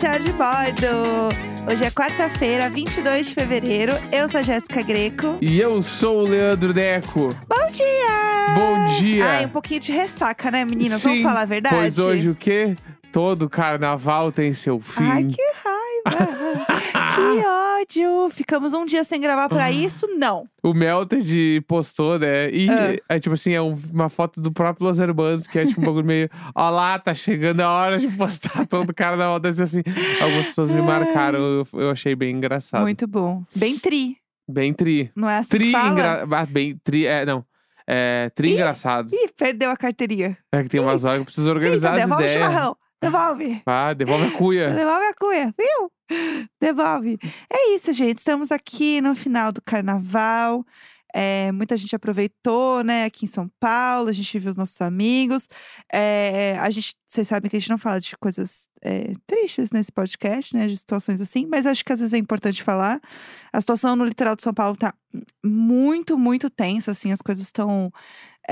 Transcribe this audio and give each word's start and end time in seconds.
Diário 0.00 0.24
de 0.24 0.32
Bordo. 0.32 1.70
Hoje 1.70 1.84
é 1.84 1.90
quarta-feira, 1.90 2.70
22 2.70 3.28
de 3.28 3.34
fevereiro. 3.34 3.92
Eu 4.10 4.30
sou 4.30 4.40
a 4.40 4.42
Jéssica 4.42 4.80
Greco. 4.80 5.36
E 5.42 5.60
eu 5.60 5.82
sou 5.82 6.20
o 6.20 6.22
Leandro 6.22 6.72
Neco. 6.72 7.36
Bom 7.46 7.70
dia! 7.70 8.54
Bom 8.54 8.98
dia! 8.98 9.26
Ai, 9.26 9.44
um 9.44 9.50
pouquinho 9.50 9.78
de 9.78 9.92
ressaca, 9.92 10.50
né, 10.50 10.64
meninas? 10.64 11.02
Vamos 11.02 11.22
falar 11.22 11.42
a 11.42 11.44
verdade? 11.44 11.76
Pois 11.76 11.98
hoje 11.98 12.30
o 12.30 12.34
quê? 12.34 12.74
Todo 13.12 13.46
carnaval 13.46 14.32
tem 14.32 14.54
seu 14.54 14.80
fim. 14.80 15.04
Ai, 15.04 15.24
que 15.24 15.42
raiva! 15.62 16.64
que 17.14 17.46
ódio! 17.80 18.28
Ficamos 18.30 18.74
um 18.74 18.84
dia 18.84 19.02
sem 19.04 19.20
gravar 19.20 19.44
Ah. 19.44 19.48
pra 19.48 19.70
isso? 19.70 20.06
Não. 20.16 20.46
O 20.62 20.72
Melted 20.74 21.60
postou, 21.66 22.18
né? 22.18 22.50
E 22.50 22.68
Ah. 22.68 22.96
é 23.14 23.20
tipo 23.20 23.34
assim, 23.34 23.52
é 23.52 23.62
um- 23.62 23.76
uma 23.92 24.08
foto 24.08 24.40
do 24.40 24.52
próprio 24.52 24.86
Los 24.86 24.98
Hermanos, 24.98 25.46
que 25.46 25.58
é 25.58 25.66
tipo 25.66 25.80
um 25.80 25.84
bagulho 25.84 26.04
meio. 26.06 26.28
Ó 26.54 26.70
lá, 26.70 26.98
tá 26.98 27.14
chegando 27.14 27.60
a 27.60 27.70
hora 27.70 27.98
de 27.98 28.08
postar 28.08 28.66
todo 28.66 28.94
carnaval 28.94 29.40
tem 29.40 29.52
seu 29.52 29.66
fim. 29.68 29.82
Algumas 30.20 30.46
pessoas 30.48 30.72
me 30.72 30.82
marcaram, 30.82 31.38
eu, 31.38 31.66
eu 31.74 31.90
achei 31.90 32.14
bem 32.14 32.34
engraçado. 32.36 32.82
Muito 32.82 33.06
bom. 33.06 33.42
Bem 33.54 33.78
tri, 33.78 34.16
Bem 34.48 34.72
tri. 34.72 35.10
não 35.14 35.28
é 35.28 35.38
assim 35.38 35.48
Tri 35.50 35.66
que 35.66 35.72
fala? 35.72 35.88
engra... 35.90 36.26
ah, 36.30 36.46
Bem 36.46 36.78
tri. 36.82 37.06
É, 37.06 37.24
não. 37.24 37.44
É, 37.86 38.30
tri 38.34 38.50
Ih. 38.50 38.54
engraçado. 38.54 39.08
Ih, 39.12 39.28
perdeu 39.36 39.70
a 39.70 39.76
carteirinha. 39.76 40.36
É 40.52 40.62
que 40.62 40.68
tem 40.68 40.80
umas 40.80 41.04
horas 41.04 41.18
que 41.18 41.20
eu 41.22 41.24
preciso 41.24 41.48
organizar 41.50 41.94
Eita, 41.94 42.02
as 42.02 42.08
devolve 42.08 42.22
o 42.22 42.26
ideias. 42.26 42.42
chimarrão. 42.48 42.76
Devolve. 43.02 43.62
Ah, 43.66 43.94
devolve 43.94 44.26
a 44.26 44.30
cuia. 44.30 44.68
Devolve 44.70 45.04
a 45.06 45.14
cuia, 45.14 45.54
viu? 45.58 45.90
Devolve. 46.60 47.18
É 47.50 47.74
isso, 47.74 47.92
gente. 47.92 48.18
Estamos 48.18 48.50
aqui 48.50 49.00
no 49.00 49.14
final 49.14 49.52
do 49.52 49.62
carnaval. 49.62 50.64
É, 51.12 51.50
muita 51.52 51.76
gente 51.76 51.94
aproveitou, 51.94 52.84
né, 52.84 53.04
aqui 53.04 53.24
em 53.24 53.28
São 53.28 53.50
Paulo, 53.58 54.08
a 54.08 54.12
gente 54.12 54.38
viu 54.38 54.50
os 54.50 54.56
nossos 54.56 54.80
amigos. 54.80 55.48
É, 55.92 56.56
a 56.58 56.70
gente, 56.70 56.94
vocês 57.08 57.26
sabem 57.26 57.50
que 57.50 57.56
a 57.56 57.60
gente 57.60 57.70
não 57.70 57.78
fala 57.78 58.00
de 58.00 58.16
coisas 58.16 58.68
é, 58.82 59.12
tristes 59.26 59.70
nesse 59.72 59.90
podcast, 59.90 60.56
né, 60.56 60.66
de 60.66 60.76
situações 60.76 61.20
assim, 61.20 61.46
mas 61.46 61.66
acho 61.66 61.84
que 61.84 61.92
às 61.92 62.00
vezes 62.00 62.12
é 62.12 62.18
importante 62.18 62.62
falar. 62.62 63.00
A 63.52 63.60
situação 63.60 63.96
no 63.96 64.04
litoral 64.04 64.36
de 64.36 64.42
São 64.42 64.54
Paulo 64.54 64.76
tá 64.76 64.94
muito, 65.44 66.16
muito 66.16 66.48
tensa, 66.48 66.92
assim, 66.92 67.10
as 67.10 67.20
coisas 67.20 67.44
estão 67.44 67.92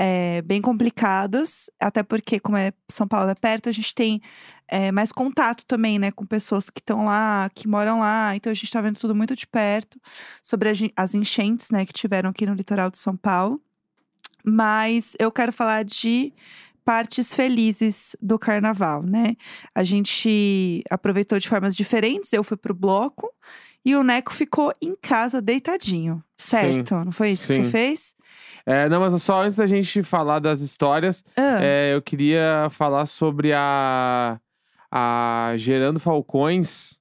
é, 0.01 0.41
bem 0.43 0.61
complicadas, 0.61 1.69
até 1.77 2.01
porque, 2.01 2.39
como 2.39 2.55
é 2.55 2.71
São 2.87 3.05
Paulo 3.05 3.29
é 3.29 3.35
perto, 3.35 3.67
a 3.67 3.71
gente 3.73 3.93
tem 3.93 4.21
é, 4.65 4.93
mais 4.93 5.11
contato 5.11 5.65
também, 5.65 5.99
né, 5.99 6.09
com 6.09 6.25
pessoas 6.25 6.69
que 6.69 6.79
estão 6.79 7.03
lá, 7.03 7.49
que 7.53 7.67
moram 7.67 7.99
lá. 7.99 8.33
Então 8.33 8.49
a 8.49 8.53
gente 8.53 8.71
tá 8.71 8.79
vendo 8.79 8.97
tudo 8.97 9.13
muito 9.13 9.35
de 9.35 9.45
perto 9.45 9.99
sobre 10.41 10.69
as 10.95 11.13
enchentes, 11.13 11.69
né, 11.69 11.85
que 11.85 11.91
tiveram 11.91 12.29
aqui 12.29 12.45
no 12.45 12.53
litoral 12.53 12.89
de 12.89 12.97
São 12.97 13.17
Paulo. 13.17 13.61
Mas 14.41 15.17
eu 15.19 15.29
quero 15.33 15.51
falar 15.51 15.83
de 15.83 16.33
partes 16.85 17.33
felizes 17.33 18.15
do 18.21 18.39
carnaval, 18.39 19.03
né? 19.03 19.35
A 19.75 19.83
gente 19.83 20.81
aproveitou 20.89 21.37
de 21.37 21.49
formas 21.49 21.75
diferentes. 21.75 22.31
Eu 22.31 22.43
fui 22.43 22.55
pro 22.55 22.73
bloco 22.73 23.29
e 23.83 23.95
o 23.95 24.03
Neco 24.03 24.33
ficou 24.33 24.73
em 24.81 24.95
casa 24.95 25.41
deitadinho, 25.41 26.23
certo? 26.37 26.95
Não 27.03 27.11
foi 27.11 27.31
isso 27.31 27.47
que 27.47 27.53
Sim. 27.55 27.65
você 27.65 27.71
fez? 27.71 28.15
É, 28.65 28.87
não, 28.89 28.99
mas 28.99 29.21
só 29.23 29.43
antes 29.43 29.55
da 29.55 29.65
gente 29.65 30.03
falar 30.03 30.39
das 30.39 30.59
histórias, 30.59 31.23
Ah, 31.35 31.57
é, 31.61 31.93
eu 31.93 32.01
queria 32.01 32.67
falar 32.69 33.05
sobre 33.05 33.51
a, 33.53 34.39
a 34.91 35.53
Gerando 35.57 35.99
Falcões, 35.99 36.98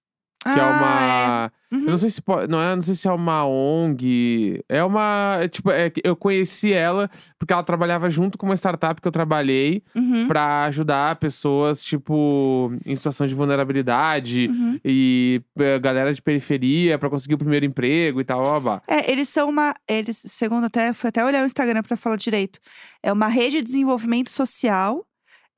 que 0.54 0.58
é 0.60 0.62
ah, 0.62 0.68
uma. 0.70 1.52
é. 1.54 1.58
Uhum. 1.70 1.80
Eu 1.82 1.90
não 1.90 1.98
sei 1.98 2.08
se 2.08 2.22
pode, 2.22 2.50
não 2.50 2.58
é, 2.60 2.74
não 2.74 2.82
sei 2.82 2.94
se 2.94 3.06
é 3.06 3.12
uma 3.12 3.44
ONG. 3.46 4.64
É 4.68 4.82
uma, 4.82 5.36
é, 5.42 5.48
tipo, 5.48 5.70
é 5.70 5.92
eu 6.02 6.16
conheci 6.16 6.72
ela 6.72 7.10
porque 7.38 7.52
ela 7.52 7.62
trabalhava 7.62 8.08
junto 8.08 8.38
com 8.38 8.46
uma 8.46 8.56
startup 8.56 9.00
que 9.00 9.06
eu 9.06 9.12
trabalhei 9.12 9.82
Uhum. 9.94 10.26
pra 10.26 10.64
ajudar 10.64 11.16
pessoas 11.16 11.84
tipo 11.84 12.72
em 12.86 12.96
situação 12.96 13.26
de 13.26 13.34
vulnerabilidade 13.34 14.48
Uhum. 14.48 14.80
e 14.84 15.42
eh, 15.58 15.78
galera 15.78 16.12
de 16.12 16.22
periferia 16.22 16.98
pra 16.98 17.10
conseguir 17.10 17.34
o 17.34 17.38
primeiro 17.38 17.66
emprego 17.66 18.20
e 18.20 18.24
tal, 18.24 18.42
ó, 18.42 18.58
bah. 18.58 18.82
É, 18.88 19.10
eles 19.10 19.28
são 19.28 19.48
uma. 19.50 19.74
Eles, 19.86 20.22
segundo 20.26 20.64
até, 20.64 20.92
fui 20.94 21.08
até 21.08 21.24
olhar 21.24 21.42
o 21.42 21.46
Instagram 21.46 21.82
para 21.82 21.96
falar 21.96 22.16
direito. 22.16 22.58
É 23.02 23.12
uma 23.12 23.28
rede 23.28 23.58
de 23.58 23.62
desenvolvimento 23.64 24.30
social 24.30 25.04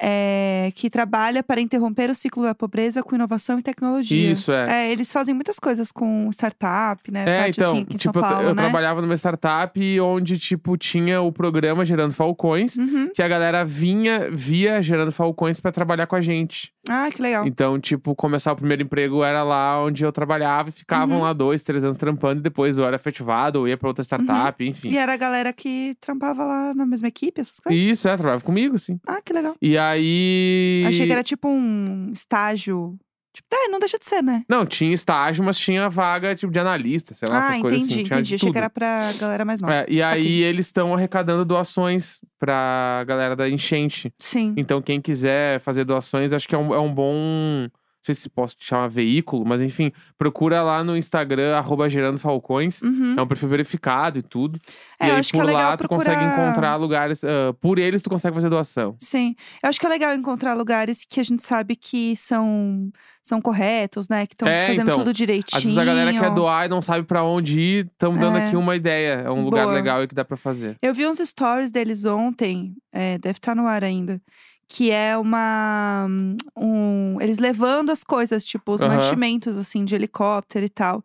é, 0.03 0.73
que 0.75 0.89
trabalha 0.89 1.43
para 1.43 1.61
interromper 1.61 2.09
o 2.09 2.15
ciclo 2.15 2.43
da 2.45 2.55
pobreza 2.55 3.03
com 3.03 3.15
inovação 3.15 3.59
e 3.59 3.63
tecnologia. 3.63 4.31
Isso 4.33 4.51
é. 4.51 4.87
É, 4.87 4.93
eles 4.93 5.13
fazem 5.13 5.35
muitas 5.35 5.59
coisas 5.59 5.93
com 5.93 6.31
startup, 6.33 7.11
né? 7.13 7.25
É, 7.29 7.41
parte 7.43 7.61
então, 7.61 7.73
assim, 7.73 7.85
tipo, 7.85 8.19
Paulo, 8.19 8.49
eu 8.49 8.55
né? 8.55 8.63
trabalhava 8.63 9.03
numa 9.03 9.15
startup 9.17 10.01
onde, 10.01 10.39
tipo, 10.39 10.77
tinha 10.79 11.21
o 11.21 11.31
programa 11.31 11.85
Gerando 11.85 12.15
Falcões, 12.15 12.77
Uhum. 12.79 13.11
que 13.15 13.23
a 13.23 13.29
galera 13.29 13.65
vinha 13.65 14.31
via 14.33 14.81
Gerando 14.81 15.13
Falcões 15.13 15.61
pra 15.61 15.71
trabalhar 15.71 16.07
com 16.07 16.17
a 16.17 16.21
gente. 16.21 16.73
Ah, 16.89 17.11
que 17.11 17.21
legal. 17.21 17.47
Então, 17.47 17.79
tipo, 17.79 18.15
começar 18.17 18.53
o 18.53 18.57
primeiro 18.57 18.83
emprego 18.83 19.23
era 19.23 19.43
lá 19.43 19.83
onde 19.85 20.03
eu 20.05 20.11
trabalhava 20.11 20.71
e 20.71 20.73
ficavam 20.73 21.17
Uhum. 21.19 21.23
lá 21.23 21.33
dois, 21.33 21.63
três 21.63 21.85
anos 21.85 21.97
trampando 21.97 22.41
e 22.41 22.43
depois 22.43 22.79
eu 22.79 22.85
era 22.85 22.97
efetivado 22.97 23.61
ou 23.61 23.69
ia 23.69 23.77
pra 23.77 23.89
outra 23.89 24.03
startup, 24.03 24.65
enfim. 24.65 24.89
Uhum. 24.89 24.95
E 24.95 24.99
era 24.99 25.13
a 25.13 25.17
galera 25.17 25.53
que 25.53 25.95
trampava 26.01 26.45
lá 26.45 26.75
na 26.75 26.87
mesma 26.87 27.09
equipe, 27.09 27.41
essas 27.41 27.61
coisas? 27.61 27.81
Isso, 27.83 28.09
é, 28.09 28.17
trabalhava 28.17 28.43
comigo, 28.43 28.79
sim. 28.79 28.99
Ah, 29.07 29.21
que 29.23 29.33
legal. 29.33 29.55
E 29.61 29.77
aí. 29.77 30.85
Achei 30.87 31.07
que 31.07 31.13
era 31.13 31.23
tipo 31.23 31.49
um 31.49 32.11
estágio. 32.13 32.99
Tipo, 33.43 33.55
é, 33.55 33.69
não 33.69 33.79
deixa 33.79 33.99
de 33.99 34.07
ser, 34.07 34.23
né? 34.23 34.45
Não, 34.49 34.65
tinha 34.67 34.93
estágio, 34.93 35.45
mas 35.45 35.59
tinha 35.59 35.89
vaga, 35.89 36.35
tipo, 36.35 36.53
de 36.53 36.59
analista, 36.59 37.15
sei 37.15 37.29
lá, 37.29 37.37
ah, 37.37 37.41
essas 37.41 37.61
coisas 37.61 37.79
entendi, 37.81 37.95
assim. 37.95 38.05
Tinha 38.05 38.19
entendi. 38.19 38.35
Achei 38.37 38.53
que 38.53 38.59
era 38.59 38.71
pra 38.71 39.13
galera 39.19 39.45
mais 39.45 39.61
nova. 39.61 39.75
É, 39.75 39.87
e 39.89 40.03
aí 40.03 40.23
Saquei. 40.23 40.43
eles 40.43 40.67
estão 40.67 40.95
arrecadando 40.95 41.45
doações 41.45 42.21
pra 42.39 43.05
galera 43.07 43.35
da 43.37 43.49
enchente. 43.49 44.13
Sim. 44.19 44.55
Então, 44.57 44.81
quem 44.81 45.01
quiser 45.01 45.61
fazer 45.61 45.85
doações, 45.85 46.33
acho 46.33 46.49
que 46.49 46.55
é 46.55 46.59
um, 46.59 46.75
é 46.75 46.81
um 46.81 46.93
bom. 46.93 47.69
Não 48.01 48.07
sei 48.07 48.15
se 48.15 48.31
posso 48.31 48.57
te 48.57 48.65
chamar 48.65 48.89
veículo, 48.89 49.45
mas 49.47 49.61
enfim, 49.61 49.93
procura 50.17 50.63
lá 50.63 50.83
no 50.83 50.97
Instagram, 50.97 51.55
arroba 51.55 51.87
Gerando 51.87 52.19
Falcões. 52.19 52.81
Uhum. 52.81 53.15
É 53.19 53.21
um 53.21 53.27
perfil 53.27 53.47
verificado 53.51 54.19
e 54.19 54.23
tudo. 54.23 54.59
É, 54.99 55.05
e 55.05 55.09
eu 55.11 55.15
aí, 55.15 55.21
acho 55.21 55.31
por 55.33 55.37
que 55.37 55.43
é 55.43 55.45
legal 55.45 55.71
lá, 55.73 55.77
tu 55.77 55.87
consegue 55.87 56.17
procurar- 56.17 56.43
encontrar 56.49 56.77
lugares. 56.77 57.23
ah, 57.23 57.53
por 57.61 57.79
eles, 57.79 58.01
tu 58.01 58.09
consegue 58.09 58.35
fazer 58.35 58.49
doação. 58.49 58.97
Sim. 58.99 59.35
Eu 59.63 59.69
acho 59.69 59.79
que 59.79 59.85
é 59.85 59.89
legal 59.91 60.15
encontrar 60.15 60.55
lugares 60.55 61.05
que 61.07 61.21
a 61.21 61.23
gente 61.23 61.43
sabe 61.43 61.77
que 61.77 62.17
são, 62.17 62.91
são 63.23 63.39
corretos, 63.39 64.09
né? 64.09 64.27
Que 64.27 64.33
estão 64.33 64.49
É, 64.49 64.69
fazendo 64.69 64.83
então, 64.85 64.99
tudo 65.01 65.13
direitinho. 65.13 65.59
Às 65.59 65.63
vezes 65.63 65.77
a 65.77 65.85
galera 65.85 66.11
quer 66.11 66.31
doar 66.31 66.65
e 66.65 66.69
não 66.71 66.81
sabe 66.81 67.05
pra 67.07 67.23
onde 67.23 67.61
ir, 67.61 67.87
estamos 67.93 68.19
dando 68.19 68.39
É. 68.39 68.47
aqui 68.47 68.57
uma 68.57 68.75
ideia. 68.75 69.25
É 69.27 69.31
um 69.31 69.45
lugar 69.45 69.65
Boa. 69.65 69.75
legal 69.75 70.01
aí 70.01 70.09
que 70.09 70.15
dá 70.15 70.25
pra 70.25 70.39
fazer. 70.39 70.79
Eu 70.81 70.95
vi 70.95 71.07
uns 71.07 71.19
stories 71.19 71.71
deles 71.71 72.07
ontem, 72.07 72.75
é, 72.91 73.19
deve 73.19 73.37
estar 73.37 73.55
no 73.55 73.67
ar 73.67 73.85
ainda. 73.85 74.23
Que 74.73 74.93
é 74.93 75.19
uma. 75.19 76.07
Um, 76.57 77.21
eles 77.21 77.41
levando 77.41 77.91
as 77.91 78.05
coisas, 78.05 78.45
tipo, 78.45 78.73
os 78.73 78.81
Aham. 78.81 78.95
mantimentos, 78.95 79.57
assim, 79.59 79.85
de 79.85 79.97
helicóptero 79.97 80.65
e 80.65 80.69
tal. 80.69 81.03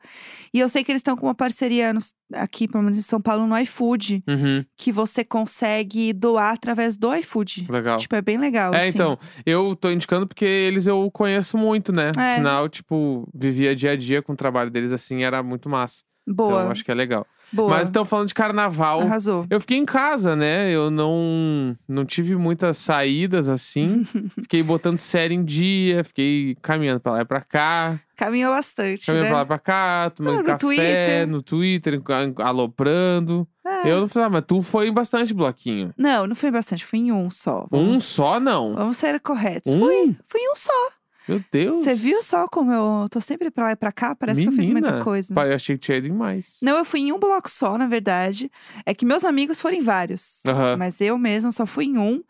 E 0.54 0.60
eu 0.60 0.70
sei 0.70 0.84
que 0.84 0.92
eles 0.92 1.00
estão 1.00 1.18
com 1.18 1.26
uma 1.26 1.34
parceria 1.34 1.92
no- 1.92 2.00
aqui, 2.36 2.68
pelo 2.68 2.84
menos 2.84 2.96
em 2.96 3.02
São 3.02 3.20
Paulo, 3.20 3.48
no 3.48 3.58
iFood, 3.58 4.24
Uhum, 4.28 4.64
que 4.78 4.92
você 4.92 5.24
consegue 5.24 6.14
doar 6.14 6.54
através 6.54 6.96
do 6.96 7.12
iFood. 7.16 7.66
legal. 7.68 7.98
Tipo, 7.98 8.16
é 8.16 8.22
bem 8.22 8.38
legal. 8.38 8.72
É, 8.76 8.82
assim. 8.82 8.90
então, 8.90 9.18
eu 9.48 9.76
tô 9.76 9.90
indicando 9.90 10.28
porque 10.28 10.46
eles 10.46 10.86
eu 10.86 11.10
conheço 11.10 11.58
muito, 11.58 11.92
né? 11.92 12.12
É. 12.16 12.34
Afinal, 12.34 12.70
tipo, 12.70 13.28
vivia 13.34 13.76
dia 13.76 13.92
a 13.94 13.96
dia 13.96 14.22
com 14.22 14.34
o 14.34 14.38
trabalho 14.38 14.70
deles 14.70 14.92
assim, 14.92 15.24
era 15.24 15.42
muito 15.42 15.68
massa. 15.68 16.04
Boa, 16.28 16.60
Então, 16.62 16.72
acho 16.72 16.86
que 16.86 16.92
é 16.92 16.96
legal. 16.96 17.26
Boa. 17.52 17.70
Mas 17.70 17.90
então, 17.90 18.04
falando 18.06 18.28
de 18.28 18.34
carnaval, 18.34 19.02
Arrasou. 19.02 19.46
eu 19.50 19.60
fiquei 19.62 19.78
em 19.78 19.86
casa, 19.86 20.36
né? 20.36 20.72
Eu 20.72 20.90
não, 20.92 21.76
não 21.88 22.06
tive 22.06 22.36
muitas 22.36 22.78
saídas 22.78 23.48
assim. 23.50 24.04
fiquei 24.42 24.62
botando 24.64 24.98
série 24.98 25.34
em 25.34 25.44
dia, 25.44 26.04
fiquei 26.04 26.58
caminhando 26.62 27.00
pra 27.00 27.12
lá 27.14 27.22
e 27.22 27.26
pra 27.26 27.42
cá. 27.42 28.00
Caminhou 28.16 28.54
bastante, 28.54 29.06
Caminhando 29.06 29.24
né? 29.26 29.30
pra 29.30 29.38
lá 29.40 29.44
e 29.44 29.48
pra 29.48 29.60
cá, 29.60 30.10
tomando 30.16 30.36
Ah, 30.36 30.38
no 30.40 30.44
café, 30.46 30.58
Twitter. 30.58 31.28
no 31.28 31.42
Twitter, 31.42 32.02
aloprando. 32.38 33.48
É. 33.66 33.92
Eu 33.92 34.02
não 34.02 34.08
falei, 34.08 34.28
ah, 34.28 34.30
mas 34.30 34.44
tu 34.48 34.62
foi 34.62 34.88
em 34.88 34.94
bastante 34.94 35.34
bloquinho. 35.34 35.94
Não, 35.98 36.26
não 36.28 36.36
foi 36.36 36.52
bastante, 36.52 36.86
fui 36.86 37.00
em 37.00 37.12
um 37.12 37.30
só. 37.32 37.66
Um 37.72 37.88
Vamos, 37.88 38.06
só, 38.06 38.40
não. 38.40 38.74
vamos 38.76 38.98
ser 38.98 39.20
corretos. 39.20 39.74
Um? 39.74 39.80
Fui, 39.80 40.16
fui 40.28 40.40
em 40.42 40.52
um 40.52 40.56
só. 40.56 40.72
Meu 41.28 41.42
Deus. 41.52 41.78
Você 41.78 41.94
viu 41.96 42.24
só 42.24 42.48
como 42.48 42.72
eu 42.72 43.08
tô 43.10 43.20
sempre 43.20 43.50
pra 43.50 43.66
lá 43.66 43.72
e 43.72 43.76
pra 43.76 43.92
cá? 43.92 44.16
Parece 44.16 44.42
que 44.42 44.48
eu 44.48 44.52
fiz 44.52 44.68
muita 44.70 44.88
Menina, 44.90 45.04
coisa. 45.04 45.34
Pai, 45.34 45.52
eu 45.52 45.56
achei 45.56 45.76
que 45.76 45.82
tinha 45.86 45.98
ido 45.98 46.08
em 46.08 46.12
mais. 46.14 46.58
Não, 46.62 46.78
eu 46.78 46.86
fui 46.86 47.00
em 47.02 47.12
um 47.12 47.20
bloco 47.20 47.50
só, 47.50 47.78
na 47.78 47.88
verdade. 47.88 48.52
É 48.86 48.94
que 48.94 49.06
meus 49.06 49.24
amigos 49.26 49.60
foram 49.60 49.76
em 49.78 49.82
vários. 49.82 50.46
Aham. 50.46 50.78
Mas 50.78 51.02
eu 51.02 51.18
mesma 51.18 51.52
só 51.52 51.66
fui 51.66 51.86
em 51.86 51.98
um. 51.98 52.22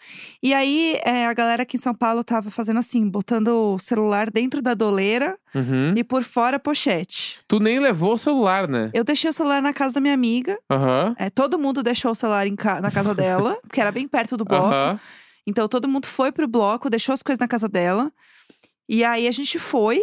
E 0.42 0.54
aí, 0.54 1.00
é, 1.04 1.26
a 1.26 1.34
galera 1.34 1.64
aqui 1.64 1.78
em 1.78 1.80
São 1.80 1.94
Paulo 1.94 2.24
tava 2.24 2.50
fazendo 2.50 2.80
assim, 2.80 3.08
botando 3.10 3.50
o 3.50 3.80
celular 3.80 4.30
dentro 4.30 4.62
da 4.62 4.74
doleira 4.74 5.38
Uhum. 5.54 5.94
e 5.96 6.04
por 6.04 6.24
fora 6.24 6.58
a 6.58 6.60
pochete. 6.60 7.40
Tu 7.48 7.60
nem 7.60 7.80
levou 7.80 8.14
o 8.14 8.18
celular, 8.18 8.68
né? 8.68 8.90
Eu 8.94 9.04
deixei 9.06 9.30
o 9.30 9.34
celular 9.34 9.62
na 9.62 9.72
casa 9.74 9.94
da 9.96 10.02
minha 10.02 10.14
amiga. 10.14 10.58
Aham. 10.70 11.16
É, 11.18 11.30
todo 11.30 11.58
mundo 11.58 11.82
deixou 11.82 12.12
o 12.12 12.16
celular 12.16 12.46
ca- 12.58 12.82
na 12.82 12.92
casa 12.92 13.14
dela, 13.16 13.58
porque 13.64 13.80
era 13.80 13.92
bem 13.92 14.08
perto 14.08 14.36
do 14.38 14.44
bloco. 14.46 15.00
Então 15.48 15.68
todo 15.68 15.88
mundo 15.88 16.08
foi 16.08 16.32
pro 16.32 16.48
bloco, 16.48 16.90
deixou 16.90 17.14
as 17.14 17.22
coisas 17.24 17.40
na 17.40 17.48
casa 17.48 17.70
dela. 17.70 18.12
E 18.88 19.04
aí 19.04 19.28
a 19.28 19.32
gente 19.32 19.58
foi 19.60 20.02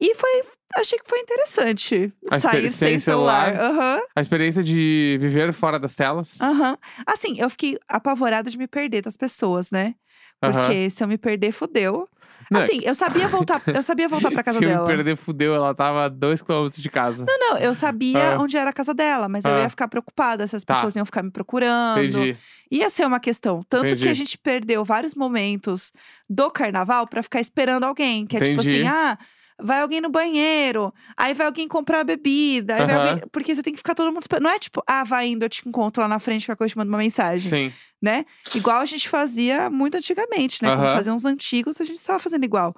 e 0.00 0.14
foi. 0.14 0.42
Achei 0.76 0.98
que 0.98 1.08
foi 1.08 1.20
interessante. 1.20 2.12
A 2.30 2.40
Sair 2.40 2.68
sem 2.68 2.88
sem 2.90 2.98
celular. 2.98 3.54
Aham, 3.54 4.00
A 4.16 4.20
experiência 4.20 4.62
de 4.62 5.16
viver 5.20 5.52
fora 5.52 5.78
das 5.78 5.94
telas. 5.94 6.40
aham. 6.40 6.76
Assim, 7.06 7.38
eu 7.40 7.48
fiquei 7.48 7.78
apavorada 7.88 8.50
de 8.50 8.58
me 8.58 8.66
perder 8.66 9.02
das 9.02 9.16
pessoas, 9.16 9.70
né? 9.70 9.94
Porque 10.40 10.90
se 10.90 11.02
eu 11.02 11.08
me 11.08 11.16
perder, 11.16 11.52
fudeu. 11.52 12.08
Não, 12.50 12.60
Assim, 12.60 12.80
eu 12.82 12.94
sabia 12.94 13.28
voltar, 13.28 13.62
eu 13.66 13.82
sabia 13.82 14.08
voltar 14.08 14.30
pra 14.30 14.42
casa 14.44 14.58
Se 14.58 14.64
eu 14.64 14.68
me 14.68 14.74
dela. 14.74 14.86
perder, 14.86 15.16
fudeu. 15.16 15.54
Ela 15.54 15.74
tava 15.74 16.04
a 16.04 16.08
dois 16.08 16.42
quilômetros 16.42 16.82
de 16.82 16.88
casa. 16.90 17.24
Não, 17.26 17.38
não, 17.38 17.58
eu 17.58 17.74
sabia 17.74 18.34
Ah. 18.34 18.38
onde 18.40 18.56
era 18.56 18.70
a 18.70 18.72
casa 18.72 18.92
dela, 18.94 19.28
mas 19.28 19.44
eu 19.44 19.54
Ah. 19.54 19.60
ia 19.62 19.68
ficar 19.70 19.88
preocupada 19.88 20.46
se 20.46 20.56
as 20.56 20.64
Tá. 20.64 20.74
pessoas 20.74 20.96
iam 20.96 21.04
ficar 21.06 21.22
me 21.22 21.30
procurando. 21.30 22.02
Entendi. 22.04 22.36
Ia 22.70 22.90
ser 22.90 23.06
uma 23.06 23.20
questão. 23.20 23.62
Tanto 23.68 23.82
que 23.86 23.92
Entendi. 23.94 24.08
a 24.08 24.14
gente 24.14 24.36
perdeu 24.38 24.84
vários 24.84 25.14
momentos 25.14 25.92
do 26.28 26.50
carnaval 26.50 27.06
pra 27.06 27.22
ficar 27.22 27.40
esperando 27.40 27.84
alguém. 27.84 28.26
Que 28.26 28.36
é 28.36 28.40
tipo 28.40 28.60
Entendi. 28.60 28.80
assim, 28.82 28.88
ah, 28.88 29.18
vai 29.60 29.80
alguém 29.80 30.00
no 30.00 30.08
banheiro, 30.08 30.92
aí 31.16 31.32
vai 31.34 31.46
alguém 31.46 31.68
comprar 31.68 32.04
bebida, 32.04 32.76
aí 32.76 32.86
vai 32.86 32.94
Aham. 32.94 33.08
alguém... 33.08 33.24
Porque 33.30 33.54
você 33.54 33.62
tem 33.62 33.72
que 33.72 33.78
ficar 33.78 33.94
todo 33.94 34.12
mundo 34.12 34.22
esperando. 34.22 34.44
Não 34.44 34.50
é 34.50 34.58
tipo, 34.58 34.82
ah, 34.86 35.04
vai 35.04 35.28
indo, 35.28 35.44
eu 35.44 35.48
te 35.48 35.66
encontro 35.68 36.02
lá 36.02 36.08
na 36.08 36.18
frente, 36.18 36.46
qualquer 36.46 36.58
coisa 36.58 36.72
eu 36.72 36.74
te 36.74 36.78
mando 36.78 36.90
uma 36.90 36.98
mensagem, 36.98 37.50
Sim. 37.50 37.72
né? 38.00 38.24
Igual 38.54 38.80
a 38.80 38.84
gente 38.84 39.08
fazia 39.08 39.70
muito 39.70 39.96
antigamente, 39.96 40.62
né? 40.62 40.70
Quando 40.70 40.86
Aham. 40.86 40.96
fazia 40.96 41.14
uns 41.14 41.24
antigos, 41.24 41.80
a 41.80 41.84
gente 41.84 41.96
estava 41.96 42.18
fazendo 42.18 42.44
igual. 42.44 42.74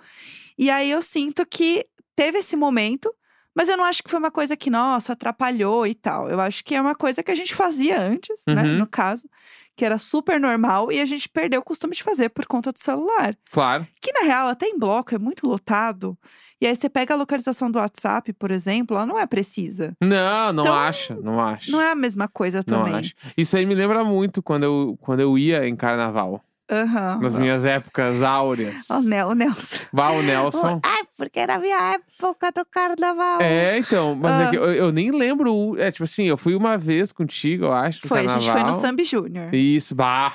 E 0.58 0.70
aí 0.70 0.90
eu 0.90 1.02
sinto 1.02 1.46
que 1.46 1.87
teve 2.14 2.38
esse 2.38 2.56
momento, 2.56 3.12
mas 3.55 3.69
eu 3.69 3.76
não 3.76 3.84
acho 3.84 4.02
que 4.02 4.11
foi 4.11 4.19
uma 4.19 4.31
coisa 4.31 4.55
que, 4.56 4.69
nossa, 4.69 5.14
atrapalhou 5.14 5.87
e 5.87 5.94
tal. 5.94 6.28
Eu 6.28 6.40
acho 6.40 6.62
que 6.62 6.75
é 6.75 6.81
uma 6.81 6.94
coisa 6.94 7.23
que 7.23 7.31
a 7.31 7.34
gente 7.34 7.55
fazia 7.55 7.99
antes, 7.99 8.43
né? 8.46 8.62
Uhum. 8.62 8.76
No 8.78 8.87
caso, 8.87 9.28
que 9.76 9.84
era 9.84 9.99
super 9.99 10.40
normal 10.40 10.90
e 10.90 11.00
a 11.00 11.06
gente 11.06 11.28
perdeu 11.28 11.61
o 11.61 11.64
costume 11.64 11.94
de 11.94 12.02
fazer 12.02 12.31
por 12.31 12.46
conta 12.46 12.73
do 12.73 12.81
celular. 12.81 13.37
Claro. 13.52 13.87
Que 14.00 14.12
na 14.12 14.20
real, 14.20 14.49
até 14.49 14.67
em 14.67 14.78
bloco 14.78 15.14
é 15.14 15.19
muito 15.19 15.46
lotado. 15.46 16.17
E 16.58 16.67
aí 16.67 16.75
você 16.75 16.88
pega 16.88 17.12
a 17.12 17.17
localização 17.19 17.70
do 17.70 17.78
WhatsApp, 17.78 18.32
por 18.32 18.50
exemplo, 18.50 18.96
ela 18.96 19.05
não 19.05 19.19
é 19.19 19.26
precisa. 19.26 19.94
Não, 20.00 20.55
não 20.55 20.62
Então, 20.64 20.75
acho. 20.75 21.14
Não 21.23 21.38
acho. 21.38 21.70
Não 21.70 21.81
é 21.82 21.90
a 21.90 21.94
mesma 21.94 22.26
coisa 22.28 22.64
Não 22.67 22.78
também. 22.84 22.94
acho. 22.94 23.14
Isso 23.37 23.56
aí 23.58 23.67
me 23.67 23.75
lembra 23.75 24.02
muito 24.02 24.43
quando 24.43 24.62
eu, 24.62 24.99
quando 25.02 25.20
eu 25.20 25.37
ia 25.37 25.69
em 25.69 25.76
carnaval. 25.76 26.43
Aham. 26.70 27.20
Nas 27.22 27.36
minhas 27.36 27.64
épocas 27.64 28.22
áureas. 28.22 28.88
O 28.90 29.00
Nel- 29.00 29.28
o 29.28 29.34
Nelson. 29.34 29.78
Vá, 29.92 30.10
o 30.10 30.22
Nelson. 30.22 30.80
Ai, 30.82 31.02
porque 31.16 31.46
na 31.46 31.58
minha 31.58 31.94
época 31.94 32.50
do 32.50 32.64
carnaval. 32.64 33.40
É, 33.40 33.78
então, 33.78 34.14
mas 34.16 34.32
é 34.40 34.44
Ah. 34.46 34.50
que 34.50 34.56
eu, 34.56 34.72
eu 34.72 34.92
nem 34.92 35.10
lembro. 35.12 35.76
É, 35.78 35.90
tipo 35.92 36.04
assim, 36.04 36.24
eu 36.24 36.36
fui 36.36 36.54
uma 36.56 36.76
vez 36.76 37.12
contigo, 37.12 37.66
eu 37.66 37.72
acho. 37.72 38.06
Foi, 38.08 38.18
a 38.18 38.22
gente 38.22 38.32
foi 38.32 38.40
no 38.40 38.46
carnaval. 38.54 38.74
Sambi 38.80 39.04
Júnior. 39.04 39.54
Isso, 39.54 39.94
bah. 39.94 40.32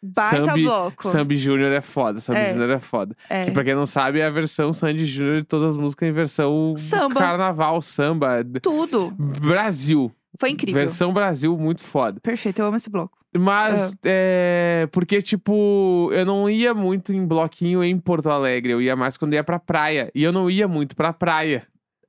Baita 0.00 0.46
Sambi- 0.46 0.62
bloco. 0.62 1.08
Sambi 1.08 1.36
Júnior 1.36 1.72
é 1.72 1.80
foda, 1.80 2.20
Sambi 2.20 2.38
É. 2.38 2.52
Júnior 2.52 2.70
é 2.70 2.78
foda. 2.78 3.16
É. 3.28 3.44
Que 3.46 3.50
pra 3.50 3.64
quem 3.64 3.74
não 3.74 3.84
sabe, 3.84 4.20
é 4.20 4.26
a 4.26 4.30
versão 4.30 4.72
Sandy 4.72 5.04
Júnior 5.04 5.38
de 5.38 5.44
todas 5.44 5.70
as 5.74 5.76
músicas 5.76 6.08
em 6.08 6.12
versão 6.12 6.74
Samba. 6.78 7.18
carnaval, 7.20 7.82
samba. 7.82 8.44
Tudo. 8.62 9.10
Brasil. 9.18 10.12
Foi 10.38 10.50
incrível. 10.50 10.80
Versão 10.80 11.12
Brasil, 11.12 11.56
muito 11.58 11.82
foda. 11.82 12.20
Perfeito, 12.20 12.58
eu 12.60 12.66
amo 12.66 12.76
esse 12.76 12.90
bloco. 12.90 13.16
Mas, 13.36 13.92
Ah. 13.92 13.96
é. 14.04 14.88
Porque, 14.90 15.20
tipo, 15.20 16.10
eu 16.12 16.24
não 16.24 16.48
ia 16.48 16.72
muito 16.74 17.12
em 17.12 17.26
bloquinho 17.26 17.84
em 17.84 17.98
Porto 17.98 18.30
Alegre. 18.30 18.72
Eu 18.72 18.80
ia 18.80 18.96
mais 18.96 19.16
quando 19.16 19.34
ia 19.34 19.44
pra 19.44 19.58
praia. 19.58 20.10
E 20.14 20.22
eu 20.22 20.32
não 20.32 20.50
ia 20.50 20.66
muito 20.66 20.96
pra 20.96 21.12
praia. 21.12 21.66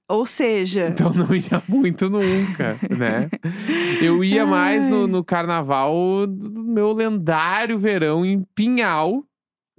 Ou 0.08 0.26
seja, 0.26 0.88
Então 0.88 1.14
não 1.14 1.36
ia 1.36 1.62
muito 1.68 2.10
nunca, 2.10 2.78
né? 2.90 3.30
Eu 4.02 4.24
ia 4.24 4.44
mais 4.44 4.90
no, 4.90 5.06
no 5.08 5.24
carnaval 5.24 6.26
do 6.26 6.64
meu 6.64 6.94
lendário 6.94 7.78
verão 7.78 8.26
em 8.26 8.44
Pinhal. 8.56 9.24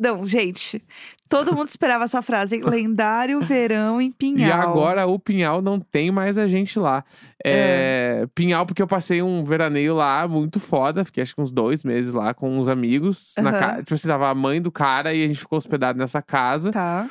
Não, 0.01 0.27
gente, 0.27 0.83
todo 1.29 1.55
mundo 1.55 1.69
esperava 1.69 2.05
essa 2.05 2.23
frase, 2.23 2.57
hein? 2.57 2.63
Lendário 2.67 3.41
verão 3.43 4.01
em 4.01 4.11
Pinhal. 4.11 4.49
E 4.49 4.51
agora 4.51 5.07
o 5.07 5.19
Pinhal 5.19 5.61
não 5.61 5.79
tem 5.79 6.11
mais 6.11 6.39
a 6.39 6.49
gente 6.49 6.79
lá. 6.79 7.05
É, 7.45 8.27
Pinhal, 8.35 8.65
porque 8.65 8.81
eu 8.81 8.87
passei 8.87 9.21
um 9.21 9.45
veraneio 9.45 9.95
lá 9.95 10.27
muito 10.27 10.59
foda. 10.59 11.05
Fiquei 11.05 11.23
acho 11.23 11.35
que 11.35 11.43
uns 11.43 11.53
dois 11.53 11.85
meses 11.85 12.15
lá 12.15 12.33
com 12.33 12.59
uns 12.59 12.67
amigos. 12.67 13.35
Na 13.37 13.51
Aham. 13.51 13.61
ca... 13.61 13.77
Tipo 13.79 13.95
assim, 13.95 14.09
tava 14.09 14.31
a 14.31 14.35
mãe 14.35 14.61
do 14.61 14.73
cara 14.73 15.13
e 15.13 15.23
a 15.23 15.27
gente 15.29 15.41
ficou 15.41 15.59
hospedado 15.59 15.99
nessa 15.99 16.23
casa. 16.23 16.73
Tá. 16.73 17.09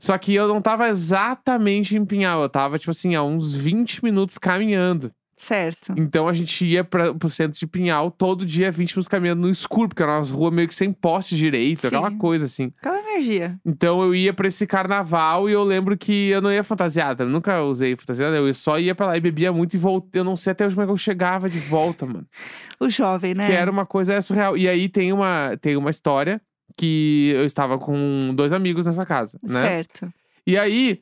Só 0.00 0.18
que 0.18 0.34
eu 0.34 0.48
não 0.48 0.60
tava 0.60 0.88
exatamente 0.88 1.96
em 1.96 2.04
Pinhal. 2.04 2.42
Eu 2.42 2.48
tava, 2.48 2.76
tipo 2.76 2.90
assim, 2.90 3.14
a 3.14 3.22
uns 3.22 3.54
20 3.54 4.02
minutos 4.02 4.36
caminhando. 4.36 5.12
Certo. 5.42 5.92
Então 5.96 6.28
a 6.28 6.32
gente 6.32 6.64
ia 6.64 6.84
pra, 6.84 7.12
pro 7.12 7.28
centro 7.28 7.58
de 7.58 7.66
Pinhal 7.66 8.12
todo 8.12 8.46
dia, 8.46 8.70
20 8.70 8.92
minutos 8.92 9.08
caminhando 9.08 9.40
no 9.40 9.50
escuro, 9.50 9.88
porque 9.88 10.00
eram 10.00 10.12
umas 10.12 10.30
ruas 10.30 10.54
meio 10.54 10.68
que 10.68 10.74
sem 10.74 10.92
poste 10.92 11.36
direito, 11.36 11.84
aquela 11.84 12.10
Sim. 12.10 12.18
coisa 12.18 12.44
assim. 12.44 12.72
Aquela 12.78 13.00
energia. 13.00 13.58
Então 13.66 14.00
eu 14.02 14.14
ia 14.14 14.32
pra 14.32 14.46
esse 14.46 14.68
carnaval 14.68 15.50
e 15.50 15.52
eu 15.52 15.64
lembro 15.64 15.98
que 15.98 16.28
eu 16.28 16.40
não 16.40 16.52
ia 16.52 16.62
fantasiada, 16.62 17.24
eu 17.24 17.28
nunca 17.28 17.60
usei 17.60 17.96
fantasiada, 17.96 18.36
eu 18.36 18.54
só 18.54 18.78
ia 18.78 18.94
pra 18.94 19.06
lá 19.06 19.16
e 19.16 19.20
bebia 19.20 19.52
muito 19.52 19.74
e 19.74 19.78
voltei. 19.78 20.20
Eu 20.20 20.24
não 20.24 20.36
sei 20.36 20.52
até 20.52 20.64
hoje 20.64 20.76
como 20.76 20.84
é 20.84 20.86
que 20.86 20.92
eu 20.92 20.96
chegava 20.96 21.50
de 21.50 21.58
volta, 21.58 22.06
mano. 22.06 22.26
O 22.78 22.88
jovem, 22.88 23.34
né? 23.34 23.46
Que 23.46 23.52
era 23.52 23.70
uma 23.70 23.86
coisa 23.86 24.20
surreal. 24.20 24.56
E 24.56 24.68
aí 24.68 24.88
tem 24.88 25.12
uma, 25.12 25.56
tem 25.60 25.76
uma 25.76 25.90
história 25.90 26.40
que 26.76 27.32
eu 27.34 27.44
estava 27.44 27.78
com 27.78 28.32
dois 28.34 28.52
amigos 28.52 28.86
nessa 28.86 29.06
casa, 29.06 29.38
né? 29.42 29.60
Certo. 29.60 30.12
E 30.44 30.56
aí, 30.58 31.00